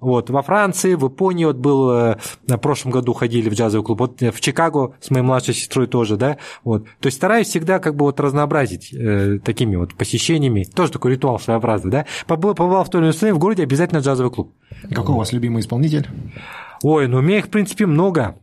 [0.01, 4.01] Вот, во Франции, в Японии вот был, э, в прошлом году ходили в джазовый клуб,
[4.01, 6.84] вот в Чикаго с моей младшей сестрой тоже, да, вот.
[7.01, 11.38] То есть стараюсь всегда как бы вот разнообразить э, такими вот посещениями, тоже такой ритуал
[11.38, 12.07] своеобразный, да.
[12.26, 14.55] Побывал, побывал в той или иной стране, в городе обязательно джазовый клуб.
[14.90, 16.09] Какой у вас любимый исполнитель?
[16.82, 18.36] Ой, ну у меня их, в принципе, много.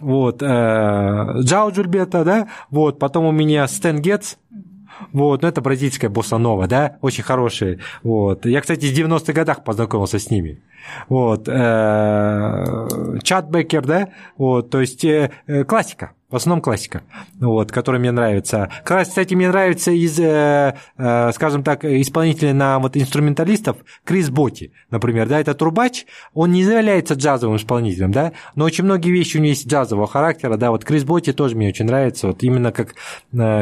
[0.00, 4.36] Вот, э, Джао Джульбета, да, вот, потом у меня Стэн Гетц,
[5.12, 7.80] вот, ну это бразильская боссанова, да, очень хорошие.
[8.02, 8.46] Вот.
[8.46, 10.60] Я, кстати, в 90-х годах познакомился с ними.
[11.08, 11.48] Вот.
[11.48, 12.86] Э,
[13.22, 16.12] Чат Бекер, да, вот, то есть э, э, классика.
[16.28, 17.04] В основном классика,
[17.40, 18.68] вот, которая мне нравится.
[18.84, 20.12] Кстати, мне нравится из,
[21.34, 26.04] скажем так, исполнителей на вот инструменталистов Крис Боти, например, да, это трубач,
[26.34, 30.58] он не является джазовым исполнителем, да, но очень многие вещи у него есть джазового характера,
[30.58, 32.94] да, вот Крис Боти тоже мне очень нравится, вот именно как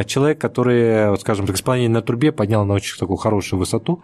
[0.05, 4.03] человек, который, вот, скажем так, исполнение на трубе поднял на очень такую хорошую высоту.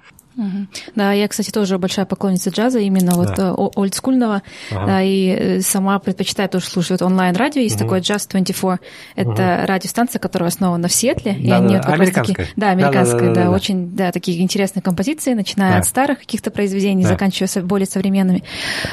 [0.96, 3.18] Да, я, кстати, тоже большая поклонница джаза, именно да.
[3.18, 4.86] вот э, олдскульного, ага.
[4.86, 7.86] да, и э, сама предпочитаю тоже слушать онлайн-радио, есть угу.
[7.86, 8.80] такое Jazz 24,
[9.16, 9.42] это угу.
[9.68, 12.36] радиостанция, которая основана в Сиэтле, да, и они да, вот американская.
[12.36, 15.78] Таки, да, американская, да, да, да, да, да, очень, да, такие интересные композиции, начиная да.
[15.80, 17.10] от старых каких-то произведений, да.
[17.10, 18.44] заканчивая более современными.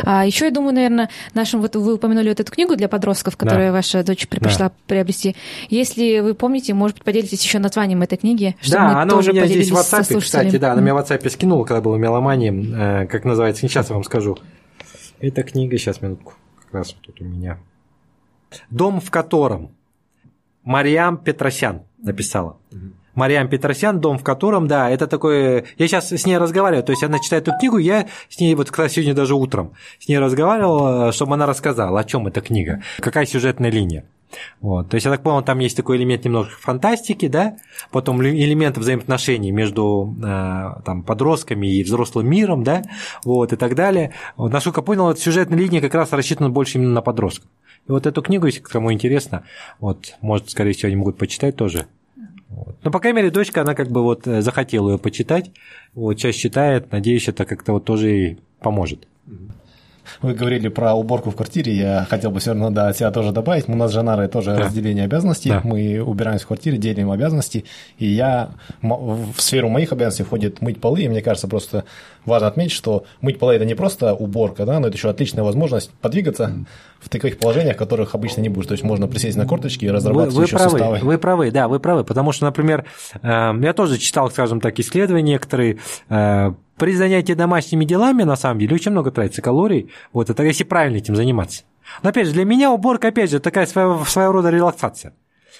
[0.05, 3.69] А еще, я думаю, наверное, нашим, вот вы упомянули вот эту книгу для подростков, которую
[3.69, 3.73] да.
[3.73, 4.73] ваша дочь предпочла да.
[4.87, 5.37] приобрести.
[5.69, 9.31] Если вы помните, может быть, поделитесь еще названием этой книги, чтобы да, мы она тоже
[9.31, 11.95] у меня здесь в WhatsApp, кстати, да, она у меня в WhatsApp скинула, когда был
[11.95, 14.37] в меломании, э, как называется, сейчас я вам скажу.
[15.19, 17.59] Эта книга, сейчас, минутку, как раз тут у меня.
[18.71, 19.71] «Дом, в котором»
[20.65, 22.59] Мариам Петросян написала.
[23.15, 25.65] Мариам Петросян, дом в котором, да, это такое...
[25.79, 28.71] Я сейчас с ней разговариваю, то есть она читает эту книгу, я с ней вот,
[28.71, 33.27] кстати, сегодня даже утром с ней разговаривал, чтобы она рассказала, о чем эта книга, какая
[33.27, 34.05] сюжетная линия.
[34.61, 34.89] Вот.
[34.89, 37.57] То есть, я так понял, там есть такой элемент немного фантастики, да,
[37.91, 42.83] потом элемент взаимоотношений между э, там, подростками и взрослым миром, да,
[43.25, 44.13] вот, и так далее.
[44.37, 47.49] Вот, насколько понял, эта сюжетная линия как раз рассчитана больше именно на подростков.
[47.89, 49.45] И вот эту книгу, если кому интересно,
[49.79, 51.87] вот, может, скорее всего, они могут почитать тоже.
[52.49, 52.77] Вот.
[52.83, 55.53] Но, по крайней мере, дочка, она как бы вот э, захотела ее почитать,
[55.95, 59.07] вот, сейчас читает, надеюсь, это как-то вот тоже ей поможет.
[60.23, 63.33] Вы говорили про уборку в квартире, я хотел бы все равно да, от себя тоже
[63.33, 63.69] добавить.
[63.69, 64.65] У нас с Жанарой тоже да.
[64.65, 65.51] разделение обязанностей.
[65.51, 65.61] Да.
[65.65, 67.65] Мы убираемся в квартире, делим обязанности.
[67.99, 68.51] И я
[68.83, 71.03] в сферу моих обязанностей входит мыть полы.
[71.03, 71.85] И мне кажется, просто
[72.25, 75.91] важно отметить, что мыть полы это не просто уборка, да, но это еще отличная возможность
[76.01, 76.53] подвигаться
[77.01, 78.67] в таких положениях, в которых обычно не будешь.
[78.67, 80.99] То есть можно присесть на корточки и разрабатывать вы, вы еще правы, суставы.
[80.99, 82.05] Вы правы, да, вы правы.
[82.05, 82.85] Потому что, например,
[83.23, 88.59] э, я тоже читал, скажем так, исследования некоторые э, при занятии домашними делами, на самом
[88.59, 91.65] деле, очень много тратится калорий, вот, это если правильно этим заниматься.
[92.03, 95.13] Но, опять же, для меня уборка, опять же, такая своего, своего рода релаксация.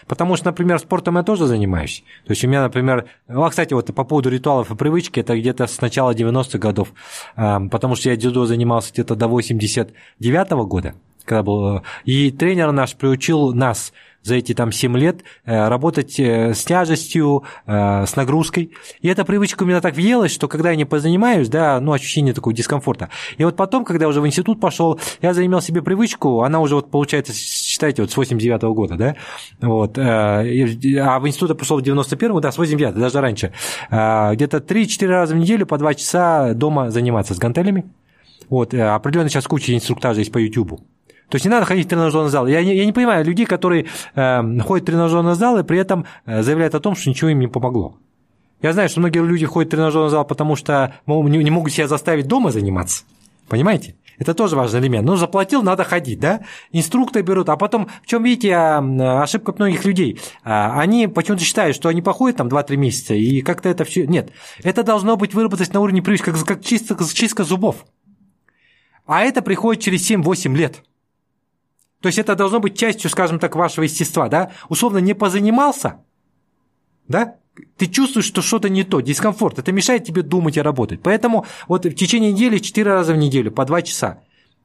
[0.07, 2.05] Потому что, например, спортом я тоже занимаюсь.
[2.25, 5.39] То есть у меня, например, ну, а, кстати, вот по поводу ритуалов и привычки, это
[5.39, 6.95] где-то с начала 90-х годов,
[7.37, 10.95] потому что я дзюдо занимался где-то до 89 -го года,
[11.27, 13.93] когда был, и тренер наш приучил нас
[14.23, 18.73] за эти там 7 лет э, работать э, с тяжестью, э, с нагрузкой.
[19.01, 22.35] И эта привычка у меня так въелась, что когда я не позанимаюсь, да, ну, ощущение
[22.35, 23.09] такого дискомфорта.
[23.39, 26.91] И вот потом, когда уже в институт пошел, я заимел себе привычку, она уже вот
[26.91, 29.17] получается, считайте, вот с 89 -го года, да,
[29.61, 33.53] вот, а в институт я пошел в 91 да, с 89 даже раньше,
[33.89, 37.85] где-то 3-4 раза в неделю по 2 часа дома заниматься с гантелями.
[38.49, 40.81] Вот, определенно сейчас куча инструктажей есть по YouTube.
[41.31, 42.47] То есть не надо ходить в тренажерный зал.
[42.47, 46.05] Я не, я не понимаю людей, которые э, ходят в тренажерный зал и при этом
[46.27, 47.97] э, заявляют о том, что ничего им не помогло.
[48.61, 51.89] Я знаю, что многие люди ходят в тренажерный зал, потому что не, не могут себя
[51.89, 53.05] заставить дома заниматься.
[53.49, 53.97] Понимаете?
[54.19, 55.07] Это тоже важный элемент.
[55.07, 56.43] Ну, заплатил, надо ходить, да?
[56.73, 57.49] Инструкторы берут.
[57.49, 60.21] А потом, в чем видите а, ошибка многих людей?
[60.45, 64.07] А, они почему-то считают, что они походят там 2-3 месяца, и как-то это все...
[64.07, 64.31] Нет,
[64.63, 67.87] это должно быть выработать на уровне привычки, как, как чистка, чистка зубов.
[69.07, 70.83] А это приходит через 7-8 лет.
[72.01, 74.53] То есть это должно быть частью, скажем так, вашего естества, да?
[74.69, 76.01] Условно не позанимался,
[77.09, 77.37] да?
[77.77, 81.03] Ты чувствуешь, что что-то не то, дискомфорт, это мешает тебе думать и работать.
[81.03, 84.23] Поэтому вот в течение недели 4 раза в неделю по 2 часа.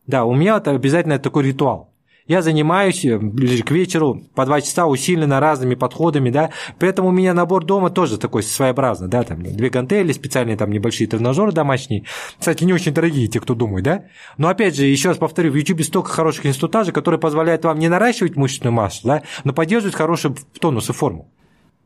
[0.08, 1.92] Да, у меня это обязательно такой ритуал.
[2.28, 6.50] Я занимаюсь э, ближе к вечеру по два часа усиленно разными подходами, да,
[6.80, 11.08] поэтому у меня набор дома тоже такой своеобразный, да, там две гантели, специальные там небольшие
[11.08, 12.06] тренажеры домашние,
[12.40, 14.06] кстати, не очень дорогие, те, кто думает, да,
[14.38, 17.90] но опять же, еще раз повторю, в YouTube столько хороших инструктажей, которые позволяют вам не
[17.90, 21.32] наращивать мышечную массу, да, но поддерживать хороший тонус и форму.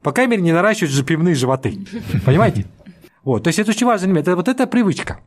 [0.02, 1.80] По крайней мере, не наращивать же пивные животы,
[2.26, 2.66] понимаете?
[3.26, 5.20] Вот, то есть это очень важный элемент, это вот эта привычка,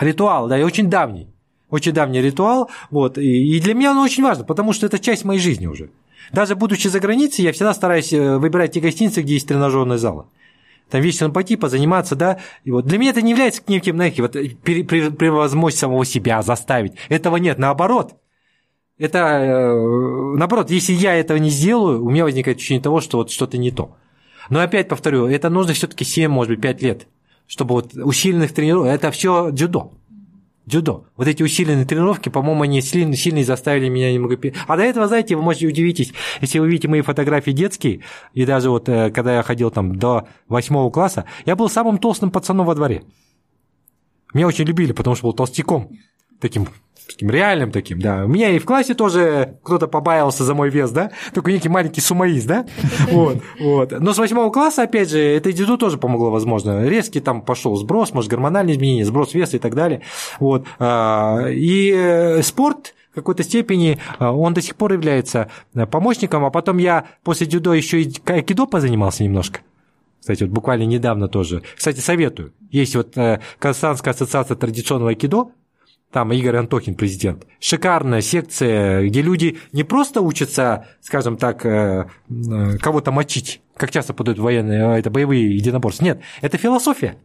[0.00, 1.28] ритуал, да, и очень давний
[1.70, 5.40] очень давний ритуал, вот, и для меня он очень важен, потому что это часть моей
[5.40, 5.90] жизни уже.
[6.32, 10.24] Даже будучи за границей, я всегда стараюсь э, выбирать те гостиницы, где есть тренажерные залы.
[10.90, 12.38] Там вечером пойти, позаниматься, да.
[12.64, 16.94] И вот для меня это не является неким, знаете, вот, превозмочь самого себя, заставить.
[17.08, 18.14] Этого нет, наоборот.
[18.98, 23.30] Это, э, наоборот, если я этого не сделаю, у меня возникает ощущение того, что вот
[23.30, 23.96] что-то не то.
[24.50, 27.06] Но опять повторю, это нужно все-таки 7, может быть, 5 лет,
[27.46, 29.92] чтобы вот усиленных тренировок, это все дзюдо
[30.68, 31.06] дзюдо.
[31.16, 34.38] Вот эти усиленные тренировки, по-моему, они сильно, сильно заставили меня немного...
[34.66, 38.02] А до этого, знаете, вы можете удивитесь, если вы видите мои фотографии детские,
[38.34, 42.30] и даже вот э, когда я ходил там до восьмого класса, я был самым толстым
[42.30, 43.02] пацаном во дворе.
[44.34, 45.90] Меня очень любили, потому что был толстяком,
[46.40, 46.68] таким
[47.08, 48.24] таким реальным таким, да.
[48.24, 52.00] У меня и в классе тоже кто-то побаивался за мой вес, да, такой некий маленький
[52.00, 52.66] сумоист, да,
[53.10, 53.92] вот, вот.
[53.98, 56.86] Но с восьмого класса, опять же, это дзюдо тоже помогло, возможно.
[56.86, 60.02] Резкий там пошел сброс, может, гормональные изменения, сброс веса и так далее,
[60.38, 60.66] вот.
[60.78, 66.44] А, и э, спорт в какой-то степени а, он до сих пор является э, помощником,
[66.44, 69.60] а потом я после дзюдо еще и айкидо позанимался немножко.
[70.20, 71.62] Кстати, вот буквально недавно тоже.
[71.76, 72.52] Кстати, советую.
[72.70, 75.52] Есть вот э, Казахстанская ассоциация традиционного айкидо,
[76.12, 77.46] там Игорь Антохин, президент.
[77.60, 84.14] Шикарная секция, где люди не просто учатся, скажем так, э, э, кого-то мочить, как часто
[84.14, 86.04] подают военные, э, это боевые единоборства.
[86.04, 87.16] Нет, это философия.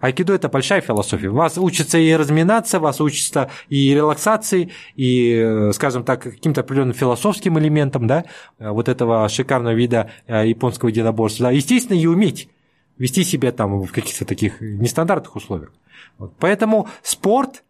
[0.00, 1.30] Айкидо– это большая философия.
[1.30, 8.06] Вас учатся и разминаться, вас учатся и релаксации, и, скажем так, каким-то определенным философским элементом
[8.06, 8.24] да,
[8.58, 11.46] вот этого шикарного вида японского единоборства.
[11.46, 11.52] Да.
[11.52, 12.50] Естественно, и уметь
[12.98, 15.72] вести себя там в каких-то таких нестандартных условиях.
[16.18, 16.34] Вот.
[16.38, 17.62] Поэтому спорт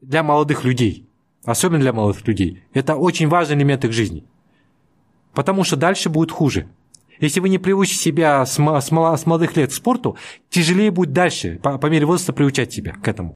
[0.00, 1.08] для молодых людей,
[1.44, 4.24] особенно для молодых людей, это очень важный элемент их жизни.
[5.34, 6.68] Потому что дальше будет хуже.
[7.20, 10.16] Если вы не приучите себя с, с, с молодых лет к спорту,
[10.50, 13.34] тяжелее будет дальше, по, по мере возраста, приучать себя к этому.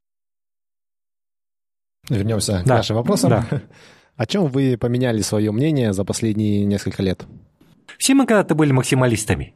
[2.08, 2.62] Вернемся да.
[2.62, 3.30] к нашим вопросам.
[3.30, 3.62] Да.
[4.16, 7.26] О чем вы поменяли свое мнение за последние несколько лет?
[7.98, 9.54] Все мы когда-то были максималистами,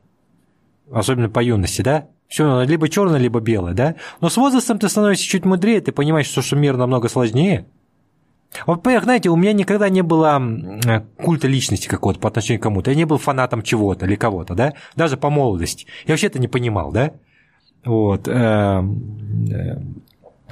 [0.91, 2.09] особенно по юности, да?
[2.29, 3.95] Все либо черное, либо белое, да?
[4.21, 7.67] Но с возрастом ты становишься чуть мудрее, ты понимаешь, что, что мир намного сложнее.
[8.67, 10.41] Вот, знаете, у меня никогда не было
[11.19, 12.91] культа личности какого-то по отношению к кому-то.
[12.91, 14.75] Я не был фанатом чего-то или кого-то, да?
[14.95, 15.87] Даже по молодости.
[16.07, 17.13] Я вообще это не понимал, да?
[17.85, 18.27] Вот.
[18.29, 19.81] Эм, э,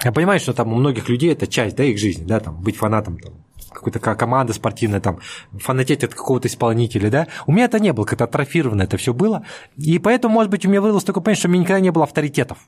[0.05, 2.77] я понимаю, что там у многих людей это часть, да, их жизни, да, там, быть
[2.77, 3.44] фанатом там,
[3.75, 5.21] какой-то команда спортивная, там,
[5.53, 7.29] фанатеть от какого-то исполнителя, да.
[7.47, 9.45] У меня это не было, как-то атрофировано это все было.
[9.77, 12.05] И поэтому, может быть, у меня вырвалось такое понятие, что у меня никогда не было
[12.05, 12.59] авторитетов.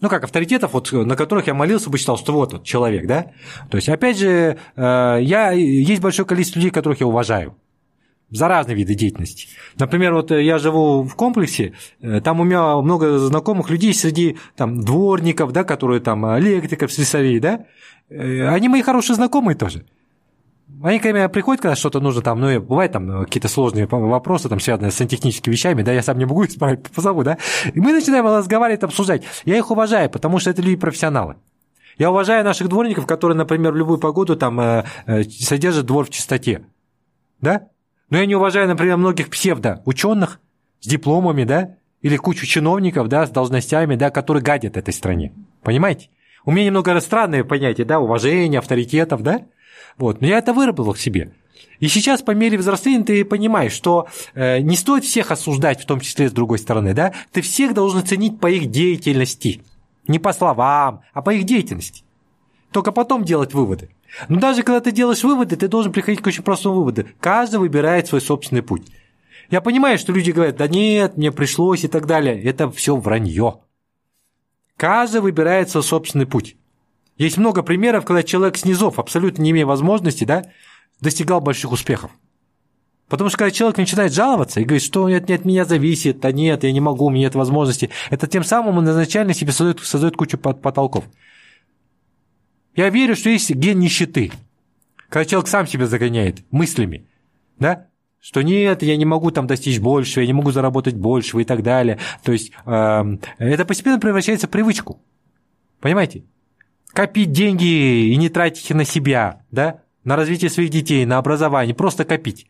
[0.00, 3.30] Ну, как авторитетов, вот, на которых я молился бы, считал, что вот, вот человек, да.
[3.70, 7.56] То есть, опять же, э, я, есть большое количество людей, которых я уважаю
[8.32, 9.48] за разные виды деятельности.
[9.78, 14.80] Например, вот я живу в комплексе, э, там у меня много знакомых людей среди там,
[14.80, 17.66] дворников, да, которые там электриков, слесарей, да,
[18.12, 19.84] Э, они мои хорошие знакомые тоже.
[20.82, 24.48] Они ко мне приходят, когда что-то нужно, там, ну, бывает там э, какие-то сложные вопросы,
[24.48, 27.38] там, связанные с сантехническими вещами, да, я сам не могу исправить, позову, да,
[27.72, 29.22] и мы начинаем разговаривать, обсуждать.
[29.44, 31.36] Я их уважаю, потому что это люди-профессионалы.
[31.98, 34.84] Я уважаю наших дворников, которые, например, в любую погоду там э,
[35.24, 36.64] содержат двор в чистоте,
[37.40, 37.68] да,
[38.12, 40.38] но я не уважаю, например, многих псевдоученых
[40.80, 45.32] с дипломами, да, или кучу чиновников, да, с должностями, да, которые гадят этой стране.
[45.62, 46.10] Понимаете?
[46.44, 49.46] У меня немного странное понятие, да, уважения, авторитетов, да?
[49.96, 51.32] Вот, но я это выработал в себе.
[51.80, 56.00] И сейчас по мере взросления ты понимаешь, что э, не стоит всех осуждать, в том
[56.00, 57.14] числе с другой стороны, да?
[57.32, 59.62] Ты всех должен ценить по их деятельности.
[60.06, 62.04] Не по словам, а по их деятельности.
[62.72, 63.88] Только потом делать выводы.
[64.28, 67.06] Но даже когда ты делаешь выводы, ты должен приходить к очень простому выводу.
[67.20, 68.86] Каждый выбирает свой собственный путь.
[69.50, 72.42] Я понимаю, что люди говорят, да нет, мне пришлось и так далее.
[72.42, 73.60] Это все вранье.
[74.76, 76.56] Каждый выбирает свой собственный путь.
[77.18, 80.44] Есть много примеров, когда человек с низов, абсолютно не имея возможности, да,
[81.00, 82.10] достигал больших успехов.
[83.08, 86.32] Потому что когда человек начинает жаловаться и говорит, что это не от меня зависит, да
[86.32, 89.80] нет, я не могу, у меня нет возможности, это тем самым он изначально себе создает,
[89.80, 91.04] создает кучу потолков.
[92.74, 94.32] Я верю, что есть ген нищеты.
[95.08, 97.06] Когда человек сам себя загоняет мыслями,
[97.58, 101.44] да, что нет, я не могу там достичь большего, я не могу заработать большего и
[101.44, 101.98] так далее.
[102.22, 105.00] То есть э, это постепенно превращается в привычку.
[105.80, 106.24] Понимаете?
[106.94, 111.74] Копить деньги и не тратить их на себя, да, на развитие своих детей, на образование,
[111.74, 112.46] просто копить.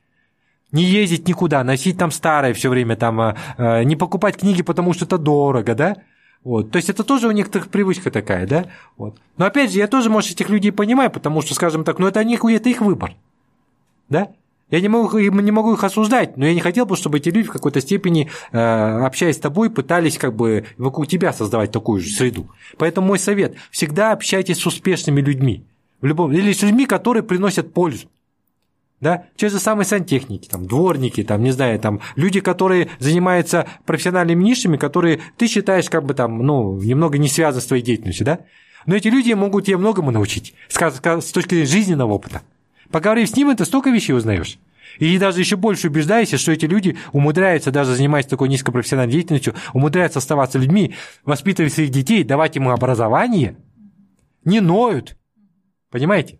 [0.73, 4.93] Не ездить никуда, носить там старое все время, там, э, э, не покупать книги, потому
[4.93, 5.97] что это дорого, да?
[6.45, 6.71] Вот.
[6.71, 8.67] То есть это тоже у некоторых привычка такая, да?
[8.97, 9.17] Вот.
[9.37, 12.21] Но опять же, я тоже, может, этих людей понимаю, потому что, скажем так, ну это,
[12.21, 13.15] они, это их выбор.
[14.09, 14.29] Да?
[14.71, 17.47] Я не могу, не могу их осуждать, но я не хотел бы, чтобы эти люди
[17.47, 22.11] в какой-то степени, э, общаясь с тобой, пытались как бы вокруг тебя создавать такую же
[22.11, 22.49] среду.
[22.79, 25.63] Поэтому мой совет– всегда общайтесь с успешными людьми.
[26.01, 28.09] В любом, или с людьми, которые приносят пользу.
[29.03, 29.25] Да?
[29.35, 34.77] Те же самые сантехники, там, дворники, там, не знаю, там, люди, которые занимаются профессиональными нишами,
[34.77, 38.39] которые ты считаешь как бы там, ну, немного не связаны с твоей деятельностью, да?
[38.87, 40.77] Но эти люди могут тебе многому научить с
[41.33, 42.43] точки зрения жизненного опыта.
[42.93, 44.61] Поговорив с ним, ты столько вещей узнаешь.
[45.01, 50.21] И даже еще больше убеждаешься, что эти люди умудряются, даже занимаясь такой низкопрофессиональной деятельностью, умудряются
[50.21, 50.95] оставаться людьми,
[51.25, 53.57] воспитывать своих детей, давать им образование,
[54.45, 55.17] не ноют.
[55.91, 56.39] Понимаете?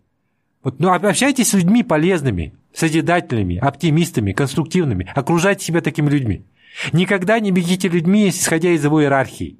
[0.63, 5.11] Вот, ну, общайтесь с людьми полезными, созидательными, оптимистами, конструктивными.
[5.13, 6.45] Окружайте себя такими людьми.
[6.93, 9.57] Никогда не бегите людьми, исходя из его иерархии,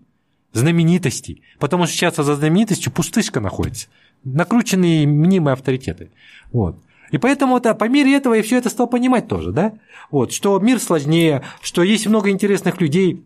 [0.54, 1.42] знаменитостей.
[1.60, 3.88] Потому что сейчас за знаменитостью пустышка находится.
[4.24, 6.10] Накрученные мнимые авторитеты.
[6.54, 6.82] Вот.
[7.12, 9.74] И поэтому это, по мере этого я все это стал понимать тоже, да?
[10.10, 13.24] Вот, что мир сложнее, что есть много интересных людей,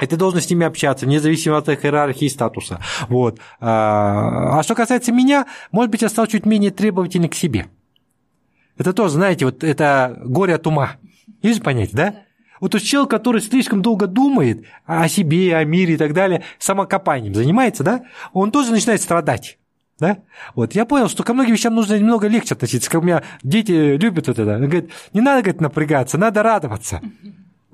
[0.00, 2.80] и ты должен с ними общаться, независимо от их иерархии и статуса.
[3.08, 3.38] Вот.
[3.60, 7.66] А, а что касается меня, может быть, я стал чуть менее требовательный к себе.
[8.78, 10.96] Это тоже, знаете, вот это горе от ума.
[11.42, 12.14] Есть понятие, да?
[12.60, 17.34] Вот тот человек, который слишком долго думает о себе, о мире и так далее, самокопанием
[17.34, 19.58] занимается, да, он тоже начинает страдать.
[19.98, 20.18] Да?
[20.54, 22.90] Вот, я понял, что ко многим вещам нужно немного легче относиться.
[22.90, 24.56] Как у меня дети любят вот это.
[24.56, 27.00] Они говорят, не надо, говорит, напрягаться, надо радоваться.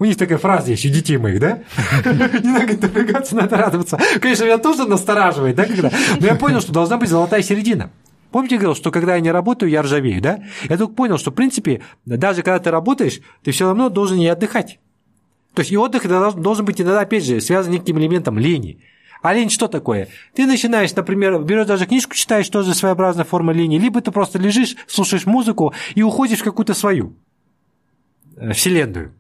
[0.03, 1.61] У них такая фраза есть у детей моих, да?
[2.05, 4.01] Не надо напрягаться, надо радоваться.
[4.21, 5.93] Конечно, меня тоже настораживает, да, когда?
[6.19, 7.93] Но я понял, что должна быть золотая середина.
[8.33, 10.43] Помните, я говорил, что когда я не работаю, я ржавею, да?
[10.69, 14.27] Я только понял, что, в принципе, даже когда ты работаешь, ты все равно должен и
[14.27, 14.81] отдыхать.
[15.55, 18.81] То есть и отдых должен быть иногда, опять же, связан неким элементом лени.
[19.23, 20.09] А лень что такое?
[20.35, 24.75] Ты начинаешь, например, берешь даже книжку, читаешь, тоже своеобразная форма лени, либо ты просто лежишь,
[24.89, 27.15] слушаешь музыку и уходишь в какую-то свою
[28.37, 29.15] э, вселенную.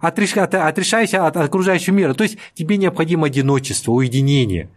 [0.00, 2.14] Отреш, от, отрешаешься от окружающего мира.
[2.14, 4.70] То есть тебе необходимо одиночество, уединение.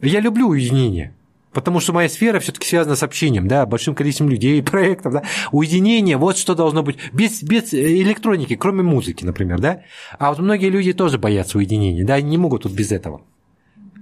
[0.00, 1.14] Я люблю уединение.
[1.52, 5.22] Потому что моя сфера все-таки связана с общением, да, большим количеством людей, проектов, да.
[5.50, 9.82] Уединение, вот что должно быть, без, без электроники, кроме музыки, например, да.
[10.18, 13.22] А вот многие люди тоже боятся уединения, да, они не могут тут без этого.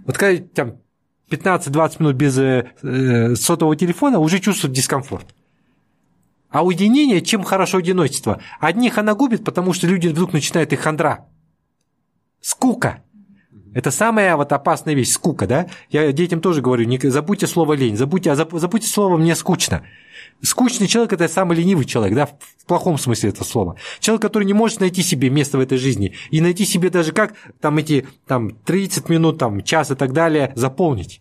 [0.04, 0.76] Вот когда там
[1.30, 5.34] 15-20 минут без э, э, сотового телефона, уже чувствуют дискомфорт.
[6.50, 8.40] А уединение, чем хорошо одиночество?
[8.60, 11.26] Одних она губит, потому что люди вдруг начинают их хандра.
[12.40, 13.02] Скука.
[13.74, 15.68] Это самая вот опасная вещь, скука, да?
[15.90, 19.84] Я детям тоже говорю, не забудьте слово лень, забудьте, а забудьте слово «мне скучно».
[20.40, 23.76] Скучный человек– это самый ленивый человек, да, в плохом смысле этого слова.
[23.98, 27.34] Человек, который не может найти себе место в этой жизни и найти себе даже как
[27.60, 31.20] там эти там, 30 минут, там, час и так далее заполнить.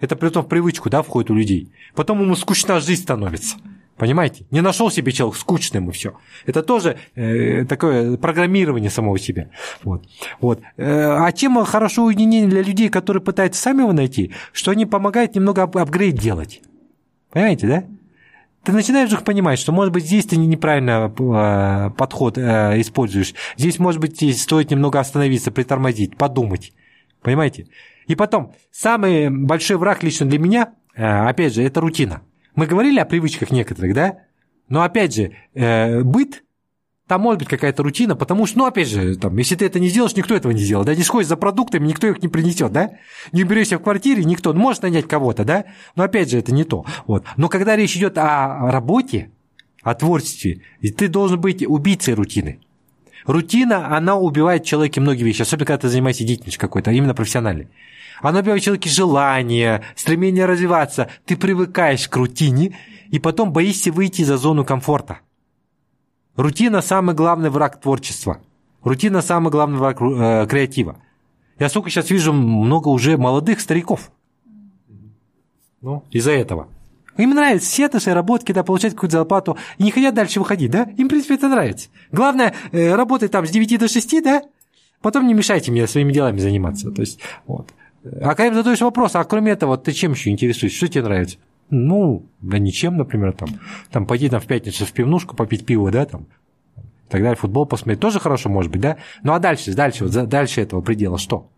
[0.00, 1.72] Это при том в привычку, да, входит у людей.
[1.94, 3.56] Потом ему скучна жизнь становится.
[3.96, 4.46] Понимаете?
[4.50, 6.14] Не нашел себе человек скучным и все.
[6.44, 9.48] Это тоже э, такое программирование самого себя.
[9.82, 10.04] Вот.
[10.40, 10.60] Вот.
[10.76, 15.34] Э, а чем хорошо уединение для людей, которые пытаются сами его найти, что они помогают
[15.34, 16.60] немного апгрейд делать.
[17.32, 17.84] Понимаете, да?
[18.66, 23.32] ты начинаешь вдруг понимать, что, может быть, здесь ты неправильно э, подход э, используешь.
[23.56, 26.72] Здесь, может быть, стоит немного остановиться, притормозить, подумать.
[27.22, 27.68] Понимаете?
[28.08, 32.22] И потом, самый большой враг лично для меня, э, опять же, это рутина.
[32.56, 34.18] Мы говорили о привычках некоторых, да?
[34.68, 36.42] Но, опять же, быт
[37.06, 39.88] там может быть какая-то рутина, потому что, ну, опять же, там, если ты это не
[39.88, 42.94] сделаешь, никто этого не сделает, да, не сходишь за продуктами, никто их не принесет, да,
[43.30, 46.64] не уберешься в квартире, никто, ну, может нанять кого-то, да, но, опять же, это не
[46.64, 47.24] то, вот.
[47.36, 49.30] Но когда речь идет о работе,
[49.82, 50.62] о творчестве,
[50.96, 52.58] ты должен быть убийцей рутины.
[53.26, 57.68] Рутина, она убивает в человеке многие вещи, особенно когда ты занимаешься деятельностью какой-то, именно профессиональной.
[58.22, 61.10] Она убивает в человеке желание, стремление развиваться.
[61.24, 62.78] Ты привыкаешь к рутине,
[63.10, 65.20] и потом боишься выйти за зону комфорта.
[66.36, 68.40] Рутина– самый главный враг творчества.
[68.82, 70.96] Рутина– самый главный враг э, креатива.
[71.58, 74.10] Я сколько сейчас вижу много уже молодых стариков.
[75.80, 76.68] Ну, из-за этого.
[77.16, 80.88] Им нравится все наши работки, да, получать какую-то зарплату, и не хотят дальше выходить, да?
[80.96, 81.88] Им, в принципе, это нравится.
[82.12, 84.42] Главное, э, работать там с 9 до 6, да?
[85.00, 86.90] Потом не мешайте мне своими делами заниматься.
[86.90, 87.72] То есть, вот.
[88.20, 90.76] А когда задаешь вопрос, а кроме этого, ты чем еще интересуешься?
[90.76, 91.38] Что тебе нравится?
[91.70, 93.48] Ну, да ничем, например, там,
[93.90, 96.26] там пойти там в пятницу в пивнушку попить пиво, да, там,
[96.76, 98.98] и так далее, футбол посмотреть, тоже хорошо может быть, да?
[99.24, 101.48] Ну, а дальше, дальше, вот, дальше этого предела что?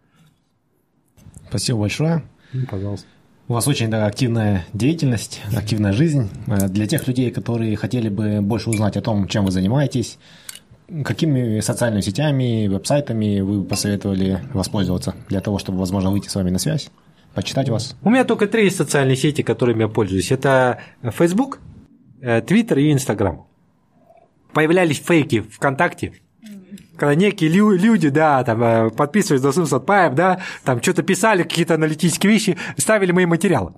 [1.48, 2.22] Спасибо большое.
[2.52, 3.06] Ну, пожалуйста.
[3.48, 6.28] У вас очень да, активная деятельность, активная жизнь.
[6.46, 10.18] Э, для тех людей, которые хотели бы больше узнать о том, чем вы занимаетесь,
[11.02, 16.58] какими социальными сетями, веб-сайтами вы посоветовали воспользоваться для того, чтобы, возможно, выйти с вами на
[16.58, 16.90] связь?
[17.34, 17.96] почитать вас?
[18.02, 20.32] У меня только три социальные сети, которыми я пользуюсь.
[20.32, 21.60] Это Facebook,
[22.20, 23.46] э, Twitter и Instagram.
[24.52, 26.14] Появлялись фейки ВКонтакте,
[26.98, 32.32] когда некие люди, да, там, э, подписывались на Сатпаев, да, там что-то писали, какие-то аналитические
[32.32, 33.74] вещи, ставили мои материалы.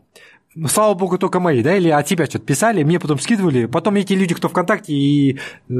[0.67, 4.15] Слава богу, только мои, да, или от тебя что-то писали, мне потом скидывали, потом эти
[4.15, 5.39] люди, кто ВКонтакте, и
[5.69, 5.75] э,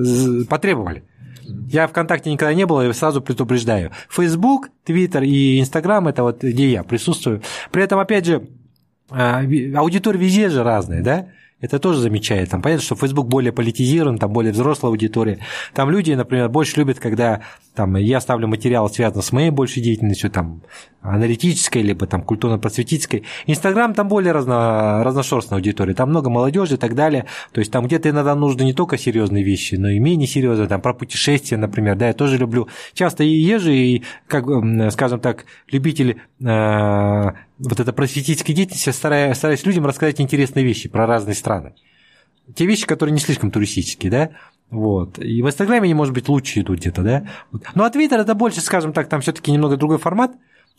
[0.49, 1.03] потребовали.
[1.69, 3.91] Я ВКонтакте никогда не был, и сразу предупреждаю.
[4.09, 7.43] Facebook, Twitter и Instagram– это вот где я присутствую.
[7.73, 8.49] При этом, опять же,
[9.11, 9.43] а,
[9.75, 11.27] аудитория везде же разная, да?
[11.61, 12.51] Это тоже замечает.
[12.51, 15.39] Там понятно, что Facebook более политизирован, там более взрослая аудитория.
[15.75, 17.43] Там люди, например, больше любят, когда
[17.75, 20.63] там, я ставлю материал, связанный с моей большей деятельностью, там,
[21.03, 23.25] аналитической, либо там культурно-просветительской.
[23.47, 27.27] Инстаграм там более разно, разношерстная аудитория, там много молодежи и так далее.
[27.53, 30.81] То есть там где-то иногда нужны не только серьезные вещи, но и менее серьезные, там
[30.81, 32.69] про путешествия, например, да, я тоже люблю.
[32.95, 34.45] Часто и езжу, и, как,
[34.93, 41.07] скажем так, любитель э, вот это просветительской деятельности, стараюсь, стараюсь людям рассказать интересные вещи про
[41.07, 41.75] разные страны.
[42.55, 44.31] Те вещи, которые не слишком туристические, да,
[44.71, 45.19] вот.
[45.19, 47.27] И в Инстаграме они, может быть, лучше идут где-то, да.
[47.75, 50.33] Ну, а Твиттер это больше, скажем так, там все-таки немного другой формат.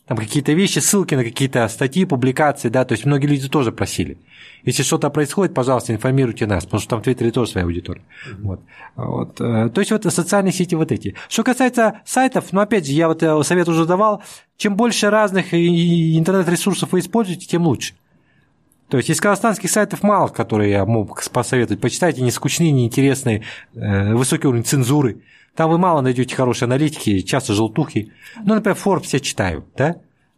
[0.08, 4.18] Там какие-то вещи, ссылки на какие-то статьи, публикации, да, то есть многие люди тоже просили.
[4.64, 8.02] Если что-то происходит, пожалуйста, информируйте нас, потому что там в Твиттере тоже своя аудитория.
[8.02, 8.42] Mm-hmm.
[8.42, 8.62] Вот.
[8.96, 9.42] Вот.
[9.42, 11.16] Э, то есть вот социальные сети вот эти.
[11.30, 14.22] Что касается сайтов, ну опять же, я вот э, совет уже давал,
[14.58, 17.94] чем больше разных интернет-ресурсов вы используете, тем лучше.
[18.92, 21.80] То есть из казахстанских сайтов мало, которые я мог посоветовать.
[21.80, 25.22] Почитайте, не скучные, не интересные, э, высокий уровень цензуры.
[25.56, 28.12] Там вы мало найдете хорошей аналитики, часто желтухи.
[28.44, 29.98] Ну, например, Forbes я читаю, да?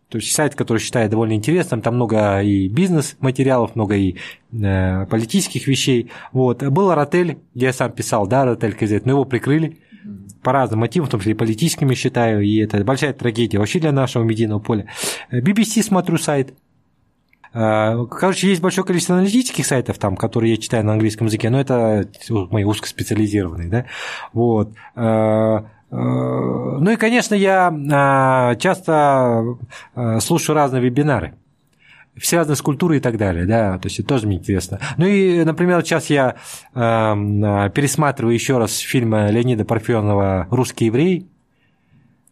[0.10, 4.16] То есть сайт, который считаю довольно интересным, там много и бизнес-материалов, много и
[4.52, 6.12] э, политических вещей.
[6.32, 6.62] Вот.
[6.62, 9.80] Был Ротель, где я сам писал, да, Ротель КЗ, но его прикрыли
[10.44, 13.92] по разным мотивам, в том числе и политическими считаю, и это большая трагедия вообще для
[13.92, 14.88] нашего медийного поля.
[15.32, 16.63] BBC смотрю сайт, Э,
[17.54, 22.08] короче, есть большое количество аналитических сайтов, там, которые я читаю на английском языке, но это
[22.30, 23.86] мои узкоспециализированные, да,
[24.34, 24.74] вот.
[24.96, 25.62] Э,
[25.92, 29.58] э, ну и, конечно, я часто
[30.20, 31.36] слушаю разные вебинары
[32.22, 34.80] связанные с культурой и так далее, да, то есть это тоже мне интересно.
[34.98, 36.36] Ну и, например, сейчас я
[36.74, 36.76] э,
[37.74, 41.28] пересматриваю еще раз фильм Леонида Парфенова «Русский еврей»,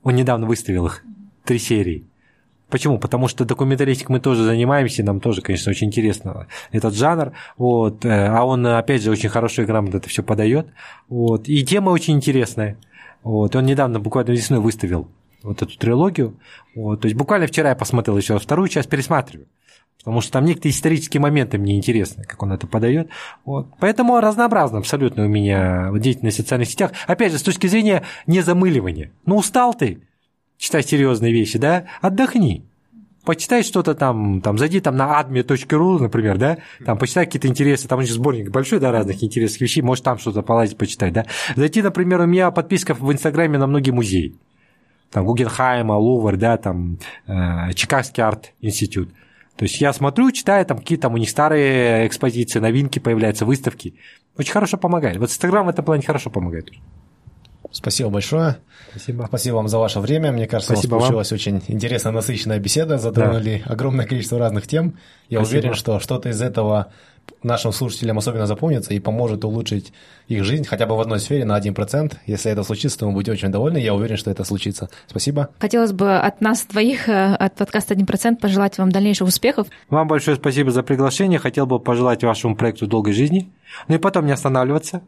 [0.03, 1.03] он недавно выставил их,
[1.43, 2.06] три серии.
[2.72, 2.98] Почему?
[2.98, 8.27] Потому что документалистикой мы тоже занимаемся, нам тоже, конечно, очень интересно этот жанр, вот, э,
[8.27, 10.68] а он, опять же, очень хорошо и грамотно это все подает,
[11.10, 12.77] вот, и тема очень интересная,
[13.23, 15.10] вот, он недавно, буквально весной выставил
[15.43, 16.39] вот эту трилогию,
[16.73, 19.48] вот, то есть буквально вчера я посмотрел еще вторую часть, пересматриваю,
[19.99, 23.10] потому что там некоторые исторические моменты мне интересны, как он это подает.
[23.45, 23.68] Вот.
[23.80, 26.91] Поэтому разнообразно абсолютно у меня деятельность в социальных сетях.
[27.06, 29.11] Опять же, с точки зрения незамыливания.
[29.27, 30.02] Ну, устал ты,
[30.61, 32.63] читать серьезные вещи, да, отдохни.
[33.25, 37.99] Почитай что-то там, там, зайди там на adme.ru, например, да, там почитай какие-то интересы, там
[37.99, 41.25] еще сборник большой, да, разных интересных вещей, может там что-то полазить, почитать, да.
[41.55, 44.35] Зайти, например, у меня подписка в Инстаграме на многие музеи,
[45.11, 49.09] там Гугенхайма, Лувр, да, там э, Чикагский арт-институт.
[49.55, 53.95] То есть я смотрю, читаю, там какие там у них старые экспозиции, новинки появляются, выставки.
[54.38, 55.17] Очень хорошо помогает.
[55.17, 56.71] Вот Инстаграм в этом плане хорошо помогает.
[57.72, 58.57] Спасибо большое.
[58.91, 59.26] Спасибо.
[59.27, 60.31] Спасибо вам за ваше время.
[60.31, 61.35] Мне кажется, Спасибо у нас получилась вам.
[61.35, 62.98] очень интересная, насыщенная беседа.
[62.98, 63.73] Затронули да.
[63.73, 64.98] огромное количество разных тем.
[65.30, 65.60] Я Спасибо.
[65.60, 66.91] уверен, что что-то из этого
[67.43, 69.93] нашим слушателям особенно запомнится и поможет улучшить
[70.27, 72.14] их жизнь хотя бы в одной сфере на 1%.
[72.26, 73.77] Если это случится, то мы будем очень довольны.
[73.77, 74.89] Я уверен, что это случится.
[75.07, 75.49] Спасибо.
[75.60, 79.68] Хотелось бы от нас двоих, э, от подкаста 1%, пожелать вам дальнейших успехов.
[79.89, 81.39] Вам большое спасибо за приглашение.
[81.39, 83.52] Хотел бы пожелать вашему проекту долгой жизни.
[83.88, 85.02] Ну и потом не останавливаться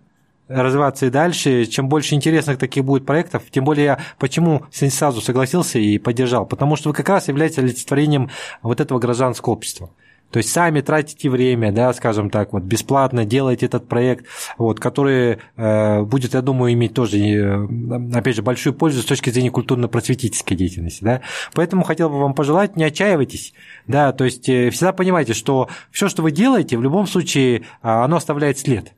[0.47, 1.65] развиваться и дальше.
[1.65, 6.75] Чем больше интересных таких будет проектов, тем более я почему сразу согласился и поддержал, потому
[6.75, 8.29] что вы как раз являетесь олицетворением
[8.61, 9.89] вот этого гражданского общества.
[10.33, 14.25] То есть сами тратите время, да, скажем так, вот бесплатно делаете этот проект,
[14.57, 17.67] вот, который э, будет, я думаю, иметь тоже, э,
[18.15, 21.21] опять же, большую пользу с точки зрения культурно-просветительской деятельности, да.
[21.53, 23.53] Поэтому хотел бы вам пожелать, не отчаивайтесь,
[23.85, 28.03] да, то есть э, всегда понимайте, что все, что вы делаете, в любом случае, а,
[28.03, 28.91] оно оставляет след.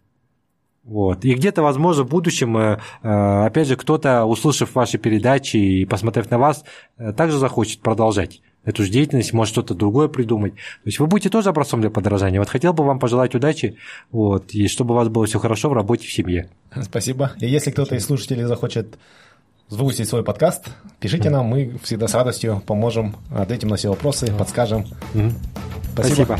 [0.85, 1.25] Вот.
[1.25, 6.29] И где-то, возможно, в будущем, э, э, опять же, кто-то, услышав ваши передачи и посмотрев
[6.29, 6.63] на вас,
[6.97, 10.53] э, также захочет продолжать эту же деятельность, может что-то другое придумать.
[10.53, 12.39] То есть вы будете тоже образцом для подражания.
[12.39, 13.77] Вот хотел бы вам пожелать удачи,
[14.11, 16.49] вот, и чтобы у вас было все хорошо в работе, в семье.
[16.83, 17.31] Спасибо.
[17.39, 18.99] И если кто-то из слушателей захочет
[19.69, 20.67] выпустить свой подкаст,
[20.99, 24.85] пишите нам, мы всегда с радостью поможем, ответим на все вопросы, подскажем.
[25.93, 26.25] Спасибо.
[26.35, 26.39] Спасибо.